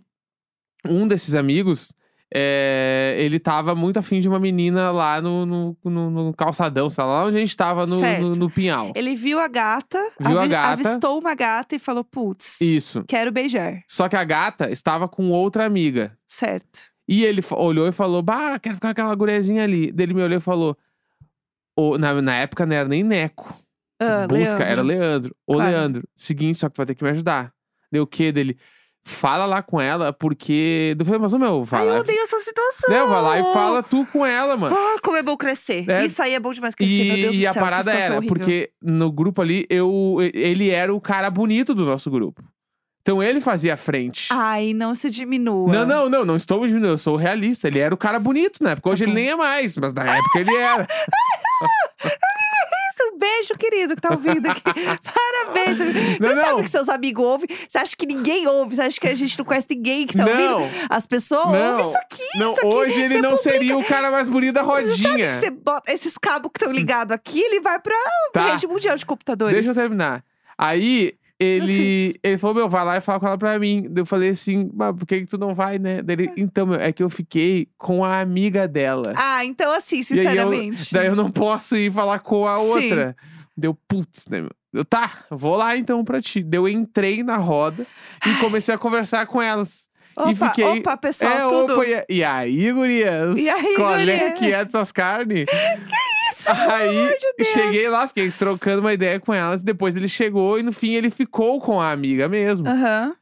um 0.87 1.07
desses 1.07 1.35
amigos, 1.35 1.95
é, 2.32 3.17
ele 3.19 3.38
tava 3.38 3.75
muito 3.75 3.99
afim 3.99 4.21
de 4.21 4.29
uma 4.29 4.38
menina 4.38 4.91
lá 4.91 5.21
no, 5.21 5.44
no, 5.44 5.77
no- 5.85 6.11
no 6.11 6.35
calçadão, 6.35 6.88
sei 6.88 7.03
lá, 7.05 7.25
onde 7.25 7.37
a 7.37 7.41
gente 7.41 7.56
tava 7.56 7.87
no, 7.87 8.00
no, 8.37 8.50
Pinhal. 8.50 8.93
Ele 8.94 9.15
viu 9.17 9.38
a 9.41 9.49
gata, 9.49 9.99
Viu 10.19 10.38
a 10.38 10.47
gata. 10.47 10.69
avistou 10.88 11.19
uma 11.19 11.35
gata 11.35 11.75
e 11.75 11.79
falou: 11.79 12.05
putz, 12.05 12.61
Isso. 12.61 13.05
quero 13.09 13.32
beijar. 13.32 13.82
Só 13.88 14.09
que 14.09 14.17
a 14.17 14.25
gata 14.25 14.71
estava 14.71 15.09
com 15.09 15.31
outra 15.31 15.65
amiga. 15.65 16.17
Certo. 16.27 16.81
E 17.09 17.25
ele 17.25 17.43
olhou 17.53 17.88
e 17.88 17.93
falou: 17.93 18.23
Bah, 18.23 18.59
quero 18.61 18.77
ficar 18.77 18.88
com 18.88 18.93
aquela 18.93 19.15
gurezinha 19.15 19.65
ali. 19.65 19.91
Daí 19.91 20.05
ele 20.06 20.15
me 20.15 20.23
olhou 20.23 20.38
e 20.38 20.41
falou: 20.41 20.77
"Ô, 21.77 21.99
na, 21.99 22.21
na 22.23 22.35
época 22.37 22.65
não 22.67 22.77
era 22.77 22.88
nem 22.88 23.03
Neco. 23.03 23.53
Ah, 23.99 24.27
Busca, 24.27 24.35
Leandro. 24.59 24.62
era 24.65 24.82
Leandro. 24.82 25.37
Ô, 25.47 25.55
Claro. 25.55 25.71
Leandro, 25.73 26.09
seguinte, 26.15 26.59
só 26.59 26.69
que 26.69 26.75
tu 26.75 26.79
vai 26.79 26.87
ter 26.87 26.94
que 26.94 27.03
me 27.05 27.11
ajudar. 27.11 27.53
Deu 27.93 28.05
o 28.05 28.06
quê 28.06 28.31
dele? 28.32 28.56
Fala 29.05 29.47
lá 29.47 29.62
com 29.62 29.81
ela, 29.81 30.12
porque. 30.12 30.94
Eu 30.99 31.05
falei, 31.05 31.20
mas, 31.20 31.32
meu, 31.35 31.64
vai 31.64 31.81
Ai, 31.81 31.88
eu 31.88 31.93
lá. 31.94 31.99
odeio 32.00 32.20
essa 32.23 32.38
situação. 32.41 32.91
Né, 32.94 33.05
vai 33.05 33.23
lá 33.23 33.38
e 33.41 33.52
fala 33.52 33.82
tu 33.82 34.05
com 34.06 34.25
ela, 34.25 34.56
mano. 34.56 34.76
Ah, 34.76 34.97
como 35.02 35.17
é 35.17 35.23
bom 35.23 35.37
crescer. 35.37 35.88
É. 35.88 36.05
Isso 36.05 36.23
aí 36.23 36.35
é 36.35 36.38
bom 36.41 36.52
demais 36.52 36.75
crescer, 36.75 37.05
meu 37.05 37.17
Deus 37.17 37.35
E, 37.35 37.38
do 37.38 37.43
e 37.43 37.47
a 37.47 37.52
céu, 37.52 37.55
que 37.55 37.64
parada 37.64 37.93
era, 37.93 38.17
horrível. 38.19 38.37
porque 38.37 38.70
no 38.81 39.11
grupo 39.11 39.41
ali, 39.41 39.67
eu, 39.70 40.17
ele 40.35 40.69
era 40.70 40.94
o 40.94 41.00
cara 41.00 41.31
bonito 41.31 41.75
do 41.75 41.85
nosso 41.87 42.11
grupo. 42.11 42.43
Então 43.02 43.23
ele 43.23 43.41
fazia 43.41 43.73
a 43.75 43.76
frente. 43.79 44.29
Ai, 44.31 44.75
não 44.75 44.94
se 44.94 45.11
diminua. 45.11 45.72
Não, 45.72 45.86
não, 45.86 46.08
não, 46.10 46.25
não 46.25 46.36
estou 46.36 46.60
me 46.60 46.67
diminuindo, 46.69 46.93
eu 46.93 46.98
sou 46.98 47.17
realista. 47.17 47.67
Ele 47.69 47.79
era 47.79 47.94
o 47.94 47.98
cara 47.98 48.20
bonito 48.20 48.63
na 48.63 48.72
época. 48.72 48.91
Hoje 48.91 49.05
Tá 49.05 49.10
ele 49.10 49.19
nem 49.19 49.31
é 49.31 49.34
mais, 49.34 49.75
mas 49.79 49.93
na 49.94 50.05
época 50.19 50.39
ele 50.39 50.55
era. 50.55 50.86
Beijo, 53.20 53.55
querido, 53.58 53.94
que 53.94 54.00
tá 54.03 54.12
ouvindo 54.15 54.46
aqui. 54.50 54.62
Parabéns. 55.05 55.77
Você 55.79 56.19
Não, 56.20 56.34
sabe 56.43 56.50
não. 56.53 56.62
que 56.62 56.70
seus 56.70 56.89
amigos 56.89 57.24
ouvem? 57.24 57.48
Você 57.69 57.79
acha 57.79 57.94
que 57.94 58.06
ninguém 58.06 58.46
ouve? 58.46 58.74
Você 58.77 58.82
acha 58.82 59.00
que 59.00 59.06
a 59.06 59.15
gente 59.15 59.39
não 59.39 59.44
conhece 59.44 59.67
ninguém 59.70 60.06
que 60.06 60.17
tá 60.17 60.24
Não. 60.24 60.62
ouvindo? 60.62 60.86
As 60.89 61.06
pessoas 61.06 61.53
Não. 61.53 61.70
ouvem 61.72 61.86
isso 61.89 61.98
aqui. 61.98 62.39
Não, 62.39 62.53
isso 62.53 62.60
aqui. 62.60 62.67
hoje 62.67 63.00
ele 63.00 63.08
Você 63.15 63.20
não 63.22 63.31
publica- 63.31 63.50
seria 63.53 63.77
o 63.77 63.84
cara 63.84 64.10
mais 64.10 64.27
bonito 64.29 64.55
da 64.55 64.62
Você 64.62 64.96
sabe 64.96 65.03
rodinha. 65.08 65.29
que 65.31 65.36
você 65.36 65.50
bota 65.50 65.93
esses 65.93 66.17
cabos 66.19 66.50
que 66.53 66.58
estão 66.62 66.72
ligados 66.72 67.15
aqui, 67.15 67.41
ele 67.41 67.60
vai 67.60 67.79
pra 67.79 67.94
Tá. 68.32 68.50
rede 68.53 68.67
mundial 68.67 68.96
de 68.96 69.05
computadores. 69.05 69.55
Deixa 69.55 69.70
eu 69.70 69.74
terminar. 69.74 70.24
Aí 70.56 71.15
ele, 71.41 72.15
ele 72.23 72.37
falou, 72.39 72.55
meu, 72.55 72.69
vai 72.69 72.85
lá 72.85 72.97
e 72.99 73.01
fala 73.01 73.19
com 73.19 73.27
ela 73.27 73.39
pra 73.39 73.59
mim. 73.59 73.87
Daí 73.89 74.03
Eu 74.03 74.06
falei 74.06 74.29
assim, 74.31 74.70
mas 74.75 74.94
por 74.94 75.06
que, 75.06 75.20
que 75.20 75.27
tu 75.27 75.39
não 75.39 75.55
vai, 75.55 75.79
né? 75.79 76.03
Daí 76.03 76.15
ele, 76.17 76.32
então, 76.37 76.67
meu, 76.67 76.79
é 76.79 76.93
que 76.93 77.03
eu 77.03 77.09
fiquei 77.09 77.67
com 77.79 78.05
a 78.05 78.20
amiga 78.20 78.69
dela. 78.69 79.15
Ah, 79.17 79.44
então 79.44 79.73
assim, 79.73 79.97
E 79.97 80.20
aí 80.20 80.37
eu- 80.37 80.47
sinceramente. 80.51 80.93
daí 80.93 81.06
eu 81.06 81.17
não 81.17 81.31
posso 81.31 81.75
ir 81.77 81.91
falar 81.91 82.19
com 82.19 82.47
a 82.47 82.59
Sim. 82.59 82.65
outra. 82.67 83.17
Deu, 83.56 83.75
putz, 83.89 84.27
né, 84.29 84.41
meu? 84.43 84.51
Eu, 84.73 84.85
tá, 84.85 85.25
vou 85.31 85.56
lá 85.56 85.77
então 85.77 86.05
pra 86.05 86.20
ti. 86.20 86.43
Daí 86.43 86.59
eu 86.61 86.69
entrei 86.69 87.23
na 87.23 87.37
roda 87.37 87.87
e 88.27 88.35
comecei 88.41 88.75
a 88.75 88.79
conversar 88.79 89.27
com 89.27 89.41
elas. 89.43 89.89
Opa, 90.17 90.31
e 90.31 90.35
fiquei- 90.35 90.65
opa, 90.65 90.97
pessoal, 90.97 91.32
é, 91.32 91.49
tudo. 91.49 91.73
opa, 91.75 91.85
e, 91.87 92.17
e 92.19 92.25
aí, 92.25 92.70
gurias? 92.73 93.39
E 93.39 93.49
aí, 93.49 93.75
Qual 93.77 93.94
é 93.97 94.31
que 94.32 94.53
é 94.53 94.65
dessas 94.65 94.93
carnes? 94.93 95.47
Isso, 95.51 96.09
Aí 96.47 97.17
de 97.39 97.44
cheguei 97.47 97.89
lá, 97.89 98.06
fiquei 98.09 98.31
trocando 98.31 98.81
uma 98.81 98.93
ideia 98.93 99.19
com 99.20 99.32
elas. 99.35 99.63
Depois 99.63 99.94
ele 99.97 100.09
chegou 100.09 100.59
e 100.59 100.63
no 100.63 100.73
fim 100.73 100.94
ele 100.94 101.11
ficou 101.11 101.61
com 101.61 101.81
a 101.81 101.91
amiga 101.91 102.29
mesmo. 102.29 102.69
Aham. 102.69 103.15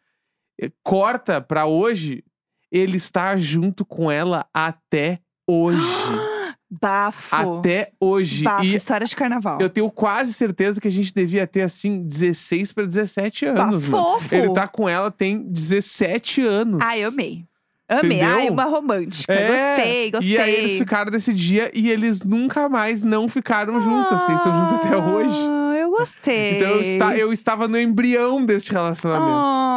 Corta 0.82 1.40
pra 1.40 1.66
hoje, 1.66 2.24
ele 2.70 2.96
está 2.96 3.36
junto 3.36 3.84
com 3.84 4.10
ela 4.10 4.46
até 4.52 5.20
hoje. 5.48 5.80
Bafo. 6.70 7.34
até 7.34 7.92
hoje. 7.98 8.44
Bafo, 8.44 8.62
E 8.62 8.74
história 8.74 9.06
de 9.06 9.16
carnaval. 9.16 9.58
eu 9.58 9.70
tenho 9.70 9.90
quase 9.90 10.34
certeza 10.34 10.78
que 10.78 10.86
a 10.86 10.90
gente 10.90 11.14
devia 11.14 11.46
ter 11.46 11.62
assim 11.62 12.02
16 12.06 12.72
pra 12.72 12.84
17 12.84 13.46
anos, 13.46 13.88
mano. 13.88 14.04
Bafofo. 14.04 14.34
Ele 14.34 14.52
tá 14.52 14.68
com 14.68 14.86
ela 14.86 15.10
tem 15.10 15.42
17 15.50 16.42
anos. 16.42 16.82
Ai, 16.82 17.04
amei. 17.04 17.46
Amei. 17.88 18.18
Entendeu? 18.18 18.28
Ai, 18.36 18.50
uma 18.50 18.64
romântica. 18.64 19.32
É, 19.32 19.48
Gostei, 19.76 20.10
gostei. 20.10 20.30
E 20.32 20.38
aí 20.38 20.54
eles 20.54 20.76
ficaram 20.78 21.10
desse 21.10 21.32
dia 21.32 21.70
e 21.74 21.90
eles 21.90 22.22
nunca 22.22 22.68
mais 22.68 23.02
não 23.02 23.28
ficaram 23.28 23.80
juntos, 23.80 24.12
assim, 24.12 24.34
estão 24.34 24.52
juntos 24.52 24.74
até 24.76 24.96
hoje. 24.96 25.38
Ah, 25.38 25.74
eu 25.78 25.90
gostei. 25.90 26.56
Então 26.56 26.68
eu, 26.70 26.80
esta- 26.82 27.16
eu 27.16 27.32
estava 27.32 27.66
no 27.66 27.78
embrião 27.78 28.44
deste 28.44 28.72
relacionamento. 28.72 29.32
Ah, 29.34 29.67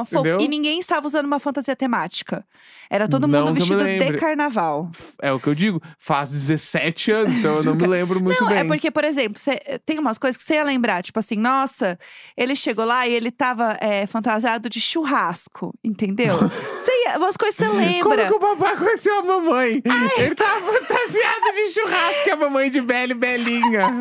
Aham, 0.00 0.04
fofo. 0.04 0.18
Entendeu? 0.26 0.40
E 0.40 0.48
ninguém 0.48 0.78
estava 0.80 1.06
usando 1.06 1.26
uma 1.26 1.38
fantasia 1.38 1.74
temática. 1.76 2.44
Era 2.88 3.06
todo 3.08 3.26
Não 3.26 3.40
mundo 3.46 3.54
vestido 3.54 3.84
de 3.84 4.18
carnaval. 4.18 4.90
É 5.22 5.32
o 5.32 5.38
que 5.38 5.46
eu 5.48 5.54
digo. 5.54 5.80
Faz 5.98 6.30
17 6.32 7.10
anos, 7.12 7.38
então 7.38 7.56
eu 7.56 7.62
não 7.64 7.74
me 7.74 7.86
lembro 7.88 8.20
muito 8.20 8.40
Não, 8.42 8.48
bem. 8.48 8.58
é 8.58 8.64
porque, 8.64 8.90
por 8.90 9.04
exemplo, 9.04 9.38
cê- 9.38 9.60
tem 9.86 9.98
umas 9.98 10.18
coisas 10.18 10.36
que 10.36 10.42
você 10.46 10.54
ia 10.54 10.64
lembrar, 10.64 11.02
tipo 11.02 11.18
assim, 11.18 11.36
nossa, 11.36 11.98
ele 12.36 12.56
chegou 12.56 12.84
lá 12.84 13.06
e 13.06 13.12
ele 13.14 13.30
tava 13.30 13.76
é, 13.80 14.06
fantasiado 14.06 14.68
de 14.68 14.80
churrasco, 14.80 15.72
entendeu? 15.84 16.36
Cê 16.84 16.90
ia- 17.06 17.18
umas 17.18 17.36
coisas 17.36 17.56
que 17.56 17.64
você 17.64 17.68
Como 18.02 18.14
lembra. 18.14 18.26
que 18.28 18.34
o 18.34 18.40
papai 18.40 18.76
conheceu 18.76 19.18
a 19.18 19.22
mamãe? 19.22 19.82
Ele 20.18 20.34
tava 20.34 20.60
fantasiado 20.60 21.52
de 21.54 21.68
churrasco 21.70 22.28
e 22.28 22.30
a 22.30 22.36
mamãe 22.36 22.70
de 22.70 22.80
Bela 22.80 23.12
e 23.12 23.14
Belinha. 23.14 24.00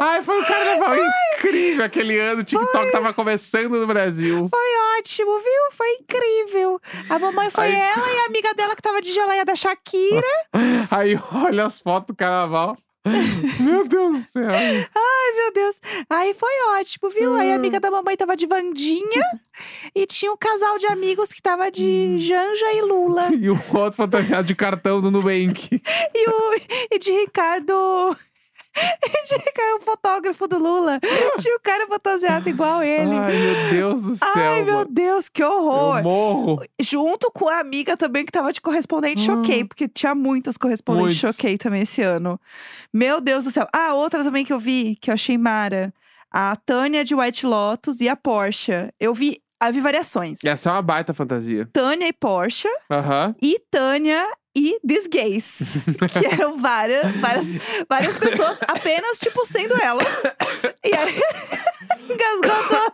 Ai, 0.00 0.22
foi 0.22 0.40
um 0.40 0.44
carnaval 0.44 0.96
incrível 1.36 1.84
aquele 1.84 2.18
ano. 2.18 2.40
O 2.40 2.44
TikTok 2.44 2.90
tava 2.92 3.12
começando 3.14 3.78
no 3.78 3.86
Brasil. 3.86 4.48
Foi 4.48 4.98
ótimo, 4.98 5.38
viu? 5.38 5.72
Foi 5.72 5.88
incrível. 6.00 6.80
A 7.08 7.18
mamãe 7.18 7.50
foi 7.50 7.64
Aí- 7.66 7.74
ela 7.74 8.10
e 8.12 8.18
a 8.20 8.26
amiga 8.26 8.54
dela 8.54 8.74
que 8.76 8.82
tava 8.82 9.00
de 9.00 9.12
geleia 9.12 9.44
da 9.44 9.54
Shakira. 9.56 10.26
Aí 10.90 11.18
olha 11.44 11.66
as 11.66 11.80
fotos 11.80 12.08
do 12.08 12.16
carnaval. 12.16 12.76
Meu 13.60 13.86
Deus 13.88 14.12
do 14.16 14.18
céu. 14.20 14.50
Ai, 14.50 15.32
meu 15.36 15.52
Deus. 15.54 15.80
Aí 16.10 16.34
foi 16.34 16.52
ótimo, 16.78 17.08
viu? 17.08 17.34
Aí 17.36 17.50
a 17.50 17.54
Ah. 17.54 17.56
amiga 17.56 17.80
da 17.80 17.90
mamãe 17.90 18.14
tava 18.16 18.36
de 18.36 18.46
Vandinha 18.46 19.22
e 19.94 20.04
tinha 20.04 20.30
um 20.30 20.36
casal 20.36 20.76
de 20.76 20.86
amigos 20.86 21.32
que 21.32 21.40
tava 21.40 21.70
de 21.70 22.18
Janja 22.18 22.72
e 22.74 22.82
Lula. 22.82 23.28
E 23.40 23.48
o 23.48 23.58
outro 23.72 23.96
fantasiado 23.96 24.46
de 24.46 24.54
cartão 24.54 25.00
do 25.00 25.10
Nubank. 25.10 25.80
E, 26.14 26.28
o, 26.28 26.60
e 26.90 26.98
de 26.98 27.10
Ricardo. 27.12 27.74
E 29.30 29.34
Ricardo, 29.36 29.80
o 29.80 29.84
fotógrafo 29.84 30.46
do 30.48 30.58
Lula. 30.58 30.98
Tinha 31.38 31.54
um 31.56 31.60
cara 31.62 31.86
fantasiado 31.86 32.48
igual 32.48 32.82
ele. 32.82 33.14
Ai, 33.14 33.32
meu 33.36 33.70
Deus 33.70 34.02
do 34.02 34.16
céu. 34.16 34.28
Ai, 34.34 34.62
meu. 34.62 34.84
Deus, 34.86 35.28
que 35.28 35.42
horror! 35.44 35.98
Eu 35.98 36.02
morro. 36.04 36.60
Junto 36.80 37.30
com 37.30 37.48
a 37.48 37.60
amiga 37.60 37.96
também 37.96 38.24
que 38.24 38.32
tava 38.32 38.52
de 38.52 38.60
correspondente 38.60 39.30
Hum. 39.30 39.36
choquei, 39.42 39.64
porque 39.64 39.86
tinha 39.88 40.14
muitas 40.14 40.56
correspondentes 40.56 41.20
Muitos. 41.22 41.36
choquei 41.36 41.58
também 41.58 41.82
esse 41.82 42.00
ano. 42.02 42.40
Meu 42.92 43.20
Deus 43.20 43.44
do 43.44 43.50
céu. 43.50 43.66
Ah, 43.72 43.94
outra 43.94 44.22
também 44.24 44.44
que 44.44 44.52
eu 44.52 44.58
vi, 44.58 44.96
que 45.00 45.10
eu 45.10 45.14
achei 45.14 45.36
mara. 45.36 45.92
A 46.30 46.54
Tânia 46.56 47.04
de 47.04 47.14
White 47.14 47.46
Lotus 47.46 48.00
e 48.00 48.08
a 48.08 48.16
Porsche. 48.16 48.72
Eu 49.00 49.12
vi, 49.14 49.40
vi 49.72 49.80
variações. 49.80 50.42
Essa 50.44 50.70
é 50.70 50.72
uma 50.72 50.82
baita 50.82 51.12
fantasia. 51.14 51.68
Tânia 51.72 52.06
e 52.08 52.12
Porsche 52.12 52.68
Aham. 52.90 53.34
e 53.42 53.58
Tânia 53.70 54.26
e 54.58 54.78
These 54.86 55.08
Gays. 55.08 55.58
que 56.12 56.26
eram 56.34 56.58
várias, 56.58 57.14
várias, 57.16 57.56
várias 57.88 58.16
pessoas 58.16 58.58
apenas, 58.66 59.18
tipo, 59.18 59.44
sendo 59.46 59.74
elas. 59.80 60.22
E 60.84 60.94
aí, 60.94 61.14
engasgou. 62.10 62.92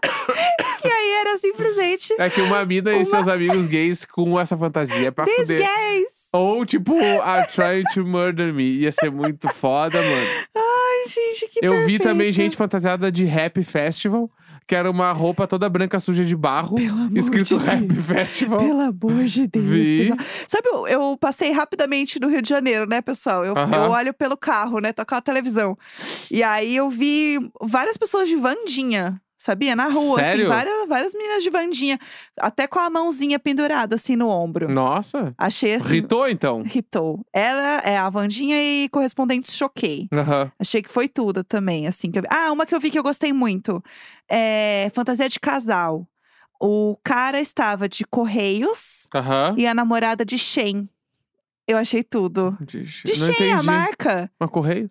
E 0.85 0.89
aí 0.89 1.11
era 1.13 1.39
simplesmente 1.39 2.15
É 2.19 2.29
que 2.29 2.41
uma 2.41 2.65
mina 2.65 2.93
e 2.93 2.97
Uma- 2.97 3.05
seus 3.05 3.29
amigos 3.29 3.67
gays 3.67 4.05
com 4.05 4.39
essa 4.39 4.57
fantasia 4.57 5.11
pra 5.11 5.25
These 5.25 5.41
fuder. 5.43 5.59
Gays. 5.59 6.07
Ou 6.33 6.67
tipo, 6.67 6.95
are 7.23 7.47
trying 7.47 7.85
to 7.95 8.05
murder 8.05 8.53
me. 8.53 8.65
Ia 8.81 8.93
ser 8.93 9.11
muito 9.11 9.49
foda, 9.55 9.99
mano. 10.03 10.27
Ai, 10.57 11.09
gente, 11.09 11.49
que 11.49 11.65
Eu 11.65 11.87
vi 11.87 11.99
também 11.99 12.27
perfeito. 12.27 12.35
gente 12.35 12.57
fantasiada 12.57 13.11
de 13.11 13.25
Happy 13.29 13.63
Festival, 13.63 14.29
que 14.67 14.75
era 14.75 14.91
uma 14.91 15.13
roupa 15.13 15.47
toda 15.47 15.69
branca 15.69 15.99
suja 16.01 16.25
de 16.25 16.35
barro, 16.37 16.77
Pelo 16.77 16.95
amor 16.99 17.19
escrito 17.19 17.59
de 17.59 17.69
Happy 17.69 17.87
Deus. 17.87 18.07
Festival. 18.07 18.59
Pelo 18.59 18.81
amor 18.81 19.25
de 19.25 19.47
Deus, 19.49 19.67
Vi. 19.67 19.99
pessoal. 19.99 20.19
Sabe, 20.49 20.69
eu, 20.69 20.87
eu 20.89 21.17
passei 21.19 21.51
rapidamente 21.51 22.19
no 22.19 22.29
Rio 22.29 22.41
de 22.43 22.49
Janeiro, 22.49 22.87
né, 22.89 23.01
pessoal? 23.03 23.45
Eu, 23.45 23.57
Aham. 23.57 23.75
eu 23.77 23.91
olho 23.91 24.15
pelo 24.15 24.37
carro, 24.37 24.79
né? 24.79 24.93
Com 24.93 25.15
a 25.15 25.21
televisão. 25.21 25.77
E 26.31 26.43
aí 26.43 26.75
eu 26.77 26.89
vi 26.89 27.39
várias 27.61 27.97
pessoas 27.97 28.29
de 28.29 28.37
Vandinha. 28.37 29.21
Sabia? 29.45 29.77
Na 29.77 29.89
rua, 29.91 30.25
Sério? 30.25 30.45
assim, 30.45 30.49
várias, 30.55 30.89
várias 30.89 31.13
meninas 31.13 31.43
de 31.43 31.51
Vandinha, 31.51 31.99
até 32.41 32.67
com 32.67 32.79
a 32.79 32.89
mãozinha 32.89 33.39
pendurada, 33.39 33.95
assim, 33.97 34.17
no 34.17 34.27
ombro. 34.27 34.71
Nossa. 34.73 35.35
Achei 35.37 35.75
assim. 35.75 35.89
Ritou 35.89 36.27
então. 36.27 36.63
Ritou. 36.63 37.21
Ela 37.31 37.77
é 37.85 37.99
a 37.99 38.09
Vandinha 38.09 38.57
e 38.57 38.89
correspondente 38.89 39.53
choquei. 39.53 40.09
Aham. 40.11 40.51
Achei 40.59 40.81
que 40.83 40.89
foi 40.89 41.09
tudo 41.09 41.45
também, 41.45 41.87
assim. 41.87 42.11
que 42.11 42.21
eu. 42.21 42.23
Ah, 42.31 42.51
uma 42.53 42.65
que 42.65 42.75
eu 42.75 42.81
vi 42.81 42.91
que 42.91 42.99
eu 42.99 43.03
gostei 43.03 43.35
muito. 43.35 43.85
É 44.27 44.91
fantasia 44.95 45.29
de 45.29 45.39
casal. 45.39 46.09
O 46.59 46.97
cara 47.05 47.39
estava 47.39 47.87
de 47.87 48.03
Correios 48.07 49.07
Aham. 49.15 49.55
e 49.59 49.67
a 49.67 49.75
namorada 49.75 50.25
de 50.25 50.39
Shein. 50.39 50.89
Eu 51.69 51.77
achei 51.77 52.03
tudo. 52.03 52.57
De, 52.63 52.83
De 52.83 53.21
não 53.21 53.33
Shein, 53.35 53.53
a 53.53 53.63
marca. 53.63 54.31
Uma 54.41 54.49
correio? 54.49 54.89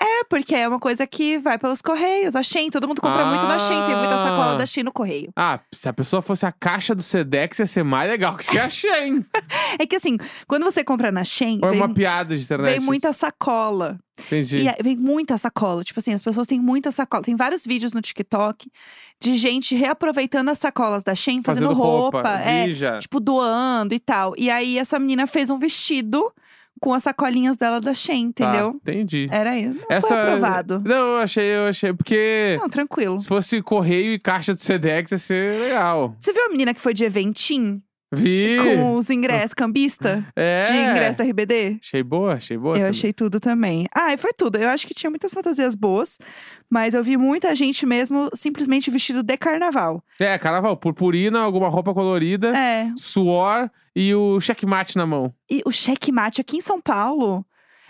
É, 0.00 0.24
porque 0.24 0.54
é 0.54 0.66
uma 0.68 0.80
coisa 0.80 1.06
que 1.06 1.38
vai 1.38 1.56
pelos 1.58 1.80
Correios. 1.80 2.34
A 2.34 2.42
Shein, 2.42 2.68
todo 2.70 2.86
mundo 2.88 3.00
compra 3.00 3.24
muito 3.26 3.44
na 3.46 3.58
Shein. 3.58 3.86
Tem 3.86 3.96
muita 3.96 4.16
sacola 4.18 4.54
Ah. 4.54 4.56
da 4.56 4.66
Shein 4.66 4.82
no 4.84 4.92
Correio. 4.92 5.30
Ah, 5.36 5.60
se 5.72 5.88
a 5.88 5.92
pessoa 5.92 6.20
fosse 6.20 6.44
a 6.44 6.52
caixa 6.52 6.94
do 6.94 7.02
Sedex, 7.02 7.60
ia 7.60 7.66
ser 7.66 7.84
mais 7.84 8.10
legal 8.10 8.36
que 8.36 8.44
se 8.44 8.58
a 8.58 8.68
Shein. 8.68 9.24
É 9.78 9.86
que 9.86 9.96
assim, 9.96 10.18
quando 10.46 10.64
você 10.64 10.82
compra 10.84 11.10
na 11.12 11.24
Shein, 11.24 11.58
Ou 11.62 11.68
é 11.68 11.72
uma 11.72 11.88
piada 11.92 12.36
de 12.36 12.42
internet. 12.42 12.70
vem 12.70 12.80
muita 12.80 13.12
sacola. 13.12 13.98
Entendi. 14.26 14.66
E 14.68 14.82
vem 14.82 14.96
muita 14.96 15.36
sacola. 15.38 15.82
Tipo 15.82 15.98
assim, 16.00 16.12
as 16.12 16.22
pessoas 16.22 16.46
têm 16.46 16.60
muita 16.60 16.90
sacola. 16.92 17.22
Tem 17.24 17.34
vários 17.36 17.64
vídeos 17.64 17.92
no 17.92 18.00
TikTok 18.00 18.70
de 19.20 19.36
gente 19.36 19.74
reaproveitando 19.74 20.50
as 20.50 20.58
sacolas 20.58 21.02
da 21.02 21.14
Shein, 21.14 21.42
fazendo, 21.42 21.72
roupa. 21.72 22.28
é, 22.40 22.66
Vi 22.66 22.74
já. 22.74 22.98
tipo, 22.98 23.18
doando 23.20 23.94
e 23.94 23.98
tal. 24.00 24.34
E 24.36 24.50
aí 24.50 24.78
essa 24.78 24.98
menina 24.98 25.26
fez 25.26 25.50
um 25.50 25.58
vestido 25.58 26.32
com 26.80 26.92
as 26.92 27.02
sacolinhas 27.02 27.56
dela 27.56 27.80
da 27.80 27.94
Shein, 27.94 28.30
Tá, 28.32 28.44
entendeu? 28.44 28.70
entendi. 28.82 29.28
Era 29.30 29.56
isso. 29.58 29.74
Não 29.74 29.86
Essa... 29.88 30.08
foi 30.08 30.20
aprovado. 30.20 30.82
Não, 30.84 30.94
eu 31.14 31.18
achei, 31.18 31.44
eu 31.44 31.66
achei. 31.68 31.92
Porque 31.92 32.56
Não, 32.60 32.68
tranquilo. 32.68 33.18
se 33.18 33.26
fosse 33.26 33.62
correio 33.62 34.12
e 34.12 34.18
caixa 34.18 34.54
de 34.54 34.62
Sedex, 34.62 35.12
ia 35.12 35.18
ser 35.18 35.60
legal. 35.60 36.14
Você 36.20 36.32
viu 36.32 36.44
a 36.44 36.48
menina 36.50 36.74
que 36.74 36.80
foi 36.80 36.92
de 36.92 37.04
eventim? 37.04 37.82
Vi. 38.14 38.58
Com 38.62 38.96
os 38.96 39.10
ingressos, 39.10 39.54
cambista? 39.54 40.24
É. 40.36 40.62
De 40.64 40.76
ingresso 40.90 41.18
da 41.18 41.24
RBD? 41.24 41.78
Achei 41.82 42.02
boa, 42.02 42.34
achei 42.34 42.56
boa. 42.56 42.74
Eu 42.74 42.78
também. 42.80 42.90
achei 42.90 43.12
tudo 43.12 43.40
também. 43.40 43.86
Ah, 43.94 44.12
e 44.12 44.16
foi 44.16 44.32
tudo. 44.32 44.56
Eu 44.58 44.68
acho 44.68 44.86
que 44.86 44.94
tinha 44.94 45.10
muitas 45.10 45.32
fantasias 45.32 45.74
boas, 45.74 46.18
mas 46.70 46.94
eu 46.94 47.02
vi 47.04 47.16
muita 47.16 47.54
gente 47.54 47.84
mesmo 47.86 48.30
simplesmente 48.34 48.90
vestido 48.90 49.22
de 49.22 49.36
carnaval. 49.36 50.02
É, 50.18 50.36
carnaval, 50.38 50.76
purpurina, 50.76 51.40
alguma 51.40 51.68
roupa 51.68 51.92
colorida, 51.94 52.56
É. 52.56 52.90
suor 52.96 53.70
e 53.94 54.14
o 54.14 54.40
checkmate 54.40 54.96
na 54.96 55.06
mão. 55.06 55.32
E 55.50 55.62
o 55.64 55.70
checkmate 55.72 56.40
aqui 56.40 56.56
em 56.56 56.60
São 56.60 56.80
Paulo 56.80 57.44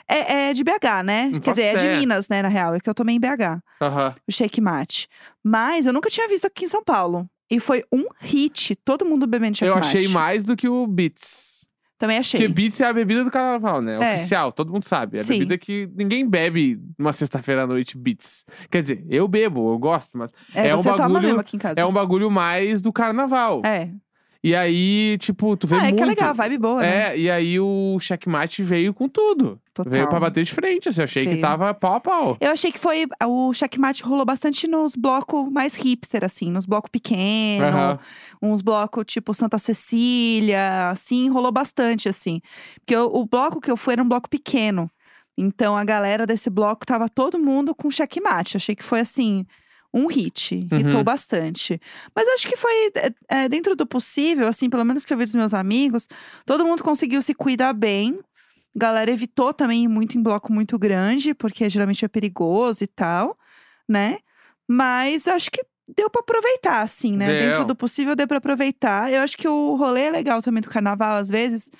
é, 0.06 0.50
é 0.50 0.52
de 0.52 0.62
BH, 0.62 1.02
né? 1.04 1.30
Não 1.32 1.40
Quer 1.40 1.50
dizer, 1.52 1.62
é 1.62 1.72
faço 1.72 1.78
de 1.84 1.86
ideia. 1.86 1.98
Minas, 2.00 2.28
né, 2.28 2.42
na 2.42 2.48
real. 2.48 2.74
É 2.74 2.80
que 2.80 2.90
eu 2.90 2.94
tomei 2.94 3.16
em 3.16 3.20
BH, 3.20 3.62
Aham. 3.80 4.14
o 4.28 4.32
checkmate. 4.32 5.08
Mas 5.42 5.86
eu 5.86 5.92
nunca 5.94 6.10
tinha 6.10 6.28
visto 6.28 6.46
aqui 6.46 6.66
em 6.66 6.68
São 6.68 6.84
Paulo. 6.84 7.26
E 7.50 7.60
foi 7.60 7.84
um 7.92 8.04
hit, 8.20 8.74
todo 8.84 9.04
mundo 9.04 9.26
bebendo 9.26 9.52
Eu 9.60 9.72
checkmate. 9.74 9.86
achei 9.96 10.08
mais 10.08 10.44
do 10.44 10.56
que 10.56 10.68
o 10.68 10.86
Beats. 10.86 11.68
Também 11.96 12.18
achei. 12.18 12.40
Porque 12.40 12.52
Beats 12.52 12.80
é 12.80 12.86
a 12.86 12.92
bebida 12.92 13.22
do 13.22 13.30
carnaval, 13.30 13.80
né? 13.80 13.94
É. 13.94 14.14
Oficial, 14.16 14.50
todo 14.50 14.72
mundo 14.72 14.84
sabe. 14.84 15.18
É 15.18 15.20
a 15.20 15.24
Sim. 15.24 15.34
bebida 15.34 15.56
que 15.56 15.88
ninguém 15.94 16.28
bebe 16.28 16.78
numa 16.98 17.12
sexta-feira 17.12 17.62
à 17.62 17.66
noite 17.66 17.96
Beats. 17.96 18.44
Quer 18.70 18.82
dizer, 18.82 19.06
eu 19.08 19.28
bebo, 19.28 19.72
eu 19.72 19.78
gosto, 19.78 20.18
mas 20.18 20.32
É, 20.54 20.68
é 20.68 20.74
um 20.74 20.78
você 20.78 20.90
toma 20.90 20.98
bagulho- 21.08 21.22
mesmo 21.22 21.40
aqui 21.40 21.56
em 21.56 21.58
casa. 21.58 21.80
é 21.80 21.86
um 21.86 21.92
bagulho 21.92 22.30
mais 22.30 22.82
do 22.82 22.92
carnaval. 22.92 23.62
É. 23.64 23.90
E 24.44 24.54
aí, 24.54 25.16
tipo, 25.20 25.56
tu 25.56 25.66
vê 25.66 25.74
Ah, 25.76 25.78
é 25.78 25.82
muito. 25.84 25.96
que 25.96 26.02
é 26.02 26.06
legal, 26.06 26.34
vibe 26.34 26.58
boa, 26.58 26.82
né? 26.82 27.14
É, 27.14 27.18
e 27.18 27.30
aí 27.30 27.58
o 27.58 27.96
checkmate 27.98 28.62
veio 28.62 28.92
com 28.92 29.08
tudo. 29.08 29.58
Total. 29.72 29.90
Veio 29.90 30.06
pra 30.06 30.20
bater 30.20 30.44
de 30.44 30.52
frente, 30.52 30.86
assim. 30.86 31.00
Eu 31.00 31.04
achei 31.04 31.24
que 31.24 31.30
Veio. 31.30 31.40
tava 31.40 31.72
pau 31.72 31.94
a 31.94 32.00
pau. 32.00 32.36
Eu 32.38 32.50
achei 32.50 32.70
que 32.70 32.78
foi. 32.78 33.06
O 33.26 33.54
checkmate 33.54 34.02
rolou 34.02 34.26
bastante 34.26 34.68
nos 34.68 34.94
blocos 34.96 35.50
mais 35.50 35.74
hipster, 35.74 36.22
assim, 36.26 36.50
nos 36.50 36.66
blocos 36.66 36.90
pequenos, 36.90 37.98
uns 38.42 38.60
blocos 38.60 39.04
tipo 39.06 39.32
Santa 39.32 39.56
Cecília, 39.58 40.90
assim, 40.90 41.30
rolou 41.30 41.50
bastante, 41.50 42.06
assim. 42.06 42.42
Porque 42.80 42.94
o, 42.94 43.06
o 43.06 43.26
bloco 43.26 43.62
que 43.62 43.70
eu 43.70 43.78
fui 43.78 43.94
era 43.94 44.02
um 44.02 44.08
bloco 44.08 44.28
pequeno. 44.28 44.90
Então 45.38 45.74
a 45.74 45.84
galera 45.84 46.26
desse 46.26 46.50
bloco 46.50 46.84
tava 46.84 47.08
todo 47.08 47.38
mundo 47.38 47.74
com 47.74 47.90
checkmate. 47.90 48.58
Achei 48.58 48.76
que 48.76 48.84
foi 48.84 49.00
assim. 49.00 49.46
Um 49.96 50.08
hit, 50.08 50.68
Uhum. 50.72 50.78
hitou 50.78 51.04
bastante. 51.04 51.80
Mas 52.14 52.26
acho 52.28 52.48
que 52.48 52.56
foi 52.56 52.72
é, 52.96 53.14
é, 53.44 53.48
dentro 53.48 53.76
do 53.76 53.86
possível, 53.86 54.48
assim, 54.48 54.68
pelo 54.68 54.84
menos 54.84 55.04
que 55.04 55.12
eu 55.14 55.16
vi 55.16 55.24
dos 55.24 55.34
meus 55.36 55.54
amigos, 55.54 56.08
todo 56.44 56.64
mundo 56.66 56.82
conseguiu 56.82 57.22
se 57.22 57.32
cuidar 57.32 57.72
bem. 57.72 58.18
Galera 58.74 59.10
evitou 59.10 59.54
também 59.54 59.84
ir 59.84 59.88
muito 59.88 60.18
em 60.18 60.22
bloco 60.22 60.52
muito 60.52 60.76
grande, 60.78 61.32
porque 61.32 61.70
geralmente 61.70 62.04
é 62.04 62.08
perigoso 62.08 62.82
e 62.82 62.88
tal, 62.88 63.38
né? 63.88 64.18
Mas 64.66 65.28
acho 65.28 65.48
que 65.48 65.64
deu 65.96 66.10
pra 66.10 66.20
aproveitar, 66.22 66.80
assim, 66.82 67.16
né? 67.16 67.26
Deu. 67.26 67.38
Dentro 67.38 67.64
do 67.64 67.76
possível 67.76 68.16
deu 68.16 68.26
pra 68.26 68.38
aproveitar. 68.38 69.12
Eu 69.12 69.20
acho 69.22 69.36
que 69.36 69.46
o 69.46 69.76
rolê 69.76 70.02
é 70.06 70.10
legal 70.10 70.42
também 70.42 70.60
do 70.60 70.68
carnaval, 70.70 71.18
às 71.18 71.28
vezes. 71.28 71.70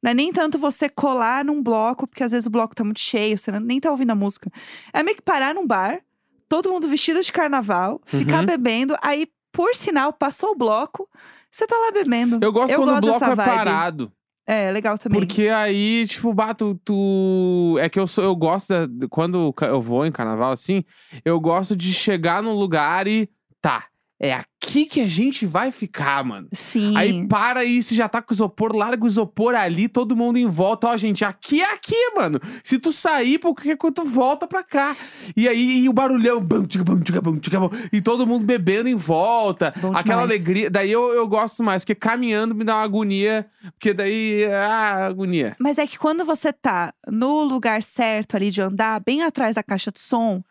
Não 0.00 0.10
é 0.10 0.14
nem 0.14 0.32
tanto 0.32 0.58
você 0.58 0.88
colar 0.88 1.44
num 1.44 1.62
bloco, 1.62 2.06
porque 2.06 2.22
às 2.22 2.30
vezes 2.30 2.46
o 2.46 2.50
bloco 2.50 2.74
tá 2.74 2.84
muito 2.84 3.00
cheio, 3.00 3.38
você 3.38 3.50
nem 3.58 3.80
tá 3.80 3.90
ouvindo 3.90 4.10
a 4.10 4.14
música. 4.14 4.50
É 4.92 5.02
meio 5.02 5.16
que 5.16 5.22
parar 5.22 5.54
num 5.54 5.66
bar, 5.66 6.00
todo 6.48 6.70
mundo 6.70 6.88
vestido 6.88 7.20
de 7.22 7.32
carnaval, 7.32 8.00
ficar 8.04 8.40
Uhum. 8.40 8.46
bebendo, 8.46 8.96
aí, 9.02 9.26
por 9.52 9.74
sinal, 9.74 10.12
passou 10.12 10.50
o 10.52 10.56
bloco, 10.56 11.08
você 11.50 11.66
tá 11.66 11.76
lá 11.76 11.92
bebendo. 11.92 12.38
Eu 12.42 12.52
gosto 12.52 12.72
Eu 12.72 12.80
quando 12.80 12.90
gosto 12.90 13.04
o 13.04 13.06
bloco 13.06 13.24
é 13.24 13.34
vibe. 13.34 13.48
parado. 13.50 14.12
É, 14.46 14.70
legal 14.70 14.98
também. 14.98 15.20
Porque 15.20 15.48
aí, 15.48 16.06
tipo, 16.06 16.32
bato, 16.34 16.78
tu. 16.84 17.76
É 17.80 17.88
que 17.88 17.98
eu 17.98 18.06
sou, 18.06 18.22
eu 18.22 18.36
gosto 18.36 18.86
da- 18.86 19.08
quando 19.08 19.54
eu 19.62 19.80
vou 19.80 20.04
em 20.04 20.12
carnaval, 20.12 20.52
assim, 20.52 20.84
eu 21.24 21.40
gosto 21.40 21.74
de 21.74 21.94
chegar 21.94 22.42
num 22.42 22.52
lugar 22.54 23.06
e. 23.08 23.28
Tá, 23.62 23.86
é 24.20 24.32
aqui 24.32 24.86
que 24.86 25.00
a 25.00 25.06
gente 25.06 25.44
vai 25.44 25.70
ficar, 25.70 26.24
mano. 26.24 26.48
Sim. 26.52 26.96
Aí 26.96 27.26
para 27.26 27.60
aí, 27.60 27.82
se 27.82 27.94
já 27.94 28.08
tá 28.08 28.22
com 28.22 28.32
isopor, 28.32 28.74
larga 28.74 29.04
o 29.04 29.06
isopor 29.06 29.54
ali, 29.54 29.88
todo 29.88 30.16
mundo 30.16 30.38
em 30.38 30.46
volta. 30.46 30.88
Ó, 30.88 30.96
gente, 30.96 31.24
aqui 31.24 31.60
é 31.60 31.72
aqui, 31.72 32.12
mano. 32.16 32.38
Se 32.62 32.78
tu 32.78 32.92
sair, 32.92 33.38
por 33.38 33.54
qualquer 33.54 33.76
coisa, 33.76 33.94
tu 33.94 34.04
volta 34.04 34.46
pra 34.46 34.62
cá. 34.62 34.96
E 35.36 35.48
aí, 35.48 35.80
e 35.80 35.88
o 35.88 35.92
barulhão, 35.92 36.40
bum, 36.40 36.64
tchica, 36.64 36.84
bum, 36.84 37.00
tchica, 37.00 37.20
bum, 37.20 37.38
bum, 37.38 37.70
e 37.92 38.00
todo 38.00 38.26
mundo 38.26 38.44
bebendo 38.44 38.88
em 38.88 38.94
volta. 38.94 39.74
Bom 39.80 39.94
Aquela 39.94 40.22
demais. 40.22 40.30
alegria. 40.30 40.70
Daí 40.70 40.90
eu, 40.90 41.12
eu 41.12 41.26
gosto 41.26 41.62
mais, 41.62 41.82
porque 41.84 41.94
caminhando 41.94 42.54
me 42.54 42.64
dá 42.64 42.76
uma 42.76 42.84
agonia. 42.84 43.46
Porque 43.72 43.92
daí, 43.92 44.44
ah, 44.46 45.06
agonia. 45.06 45.56
Mas 45.58 45.78
é 45.78 45.86
que 45.86 45.98
quando 45.98 46.24
você 46.24 46.52
tá 46.52 46.92
no 47.06 47.42
lugar 47.42 47.82
certo 47.82 48.36
ali 48.36 48.50
de 48.50 48.62
andar, 48.62 49.00
bem 49.00 49.22
atrás 49.22 49.54
da 49.54 49.62
caixa 49.62 49.90
de 49.90 50.00
som, 50.00 50.42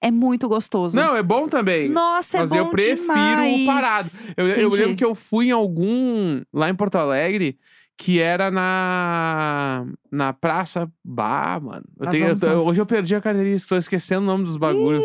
é 0.00 0.10
muito 0.10 0.48
gostoso. 0.48 0.94
Não, 0.96 1.16
é 1.16 1.22
bom 1.22 1.48
também. 1.48 1.88
Nossa, 1.88 2.38
é 2.38 2.40
Mas 2.40 2.50
bom 2.50 2.56
eu 2.56 2.70
prefiro 2.70 3.00
demais. 3.02 3.62
o 3.62 3.66
parado. 3.66 4.10
Eu, 4.36 4.46
eu 4.48 4.68
lembro 4.70 4.96
que 4.96 5.04
eu 5.04 5.14
fui 5.14 5.48
em 5.48 5.50
algum 5.52 6.40
lá 6.52 6.68
em 6.68 6.74
Porto 6.74 6.96
Alegre 6.96 7.58
que 8.00 8.20
era 8.20 8.48
na 8.50 9.84
na 10.10 10.32
Praça 10.32 10.88
Bah, 11.04 11.58
mano. 11.60 11.84
Eu 11.98 12.04
Lá 12.04 12.10
tenho- 12.12 12.28
eu 12.40 12.58
hoje 12.60 12.80
eu 12.80 12.86
perdi 12.86 13.14
a 13.16 13.20
carteirinha, 13.20 13.56
estou 13.56 13.76
esquecendo 13.76 14.22
o 14.22 14.26
nome 14.26 14.44
dos 14.44 14.56
bagulhos. 14.56 15.02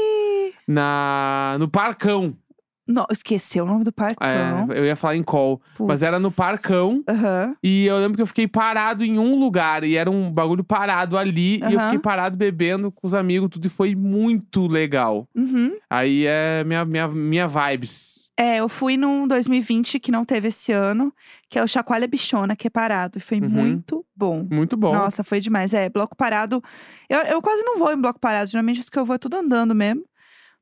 Na 0.67 1.57
no 1.59 1.67
Parcão. 1.67 2.37
Não, 2.87 3.05
esqueceu 3.11 3.63
o 3.63 3.67
nome 3.67 3.83
do 3.83 3.91
parcão. 3.93 4.27
É, 4.27 4.77
eu 4.77 4.85
ia 4.85 4.95
falar 4.95 5.15
em 5.15 5.23
call, 5.23 5.61
mas 5.79 6.03
era 6.03 6.19
no 6.19 6.29
Puts. 6.29 6.35
Parcão. 6.35 7.03
Aham. 7.07 7.55
E 7.63 7.85
eu 7.85 7.97
lembro 7.97 8.17
que 8.17 8.21
eu 8.21 8.27
fiquei 8.27 8.47
parado 8.47 9.05
em 9.05 9.17
um 9.17 9.39
lugar 9.39 9.83
e 9.83 9.95
era 9.95 10.11
um 10.11 10.29
bagulho 10.31 10.63
parado 10.63 11.17
ali 11.17 11.59
e 11.69 11.73
eu 11.73 11.79
fiquei 11.79 11.99
parado 11.99 12.35
bebendo 12.35 12.91
com 12.91 13.07
os 13.07 13.13
amigos, 13.13 13.49
tudo 13.49 13.65
e 13.65 13.69
foi 13.69 13.95
muito 13.95 14.67
legal. 14.67 15.27
Uhum. 15.33 15.77
Aí 15.89 16.25
é 16.27 16.63
minha 16.65 16.83
minha 16.83 17.07
minha 17.07 17.47
vibes. 17.47 18.23
É, 18.35 18.57
eu 18.57 18.67
fui 18.67 18.97
num 18.97 19.27
2020 19.27 19.99
que 19.99 20.11
não 20.11 20.25
teve 20.25 20.47
esse 20.47 20.71
ano, 20.71 21.13
que 21.47 21.59
é 21.59 21.63
o 21.63 21.67
Chacoalha 21.67 22.07
Bichona, 22.07 22.55
que 22.55 22.65
é 22.65 22.69
parado. 22.69 23.19
E 23.19 23.21
foi 23.21 23.39
Uhum. 23.39 23.47
muito 23.47 24.03
bom. 24.15 24.47
Muito 24.51 24.75
bom. 24.75 24.91
Nossa, 24.91 25.23
foi 25.23 25.39
demais. 25.39 25.71
É, 25.71 25.87
bloco 25.87 26.15
parado. 26.17 26.61
Eu, 27.07 27.19
eu 27.21 27.41
quase 27.43 27.61
não 27.63 27.77
vou 27.77 27.93
em 27.93 28.01
bloco 28.01 28.19
parado. 28.19 28.49
Geralmente 28.49 28.79
os 28.79 28.89
que 28.89 28.97
eu 28.97 29.05
vou 29.05 29.15
é 29.15 29.19
tudo 29.19 29.35
andando 29.37 29.75
mesmo. 29.75 30.03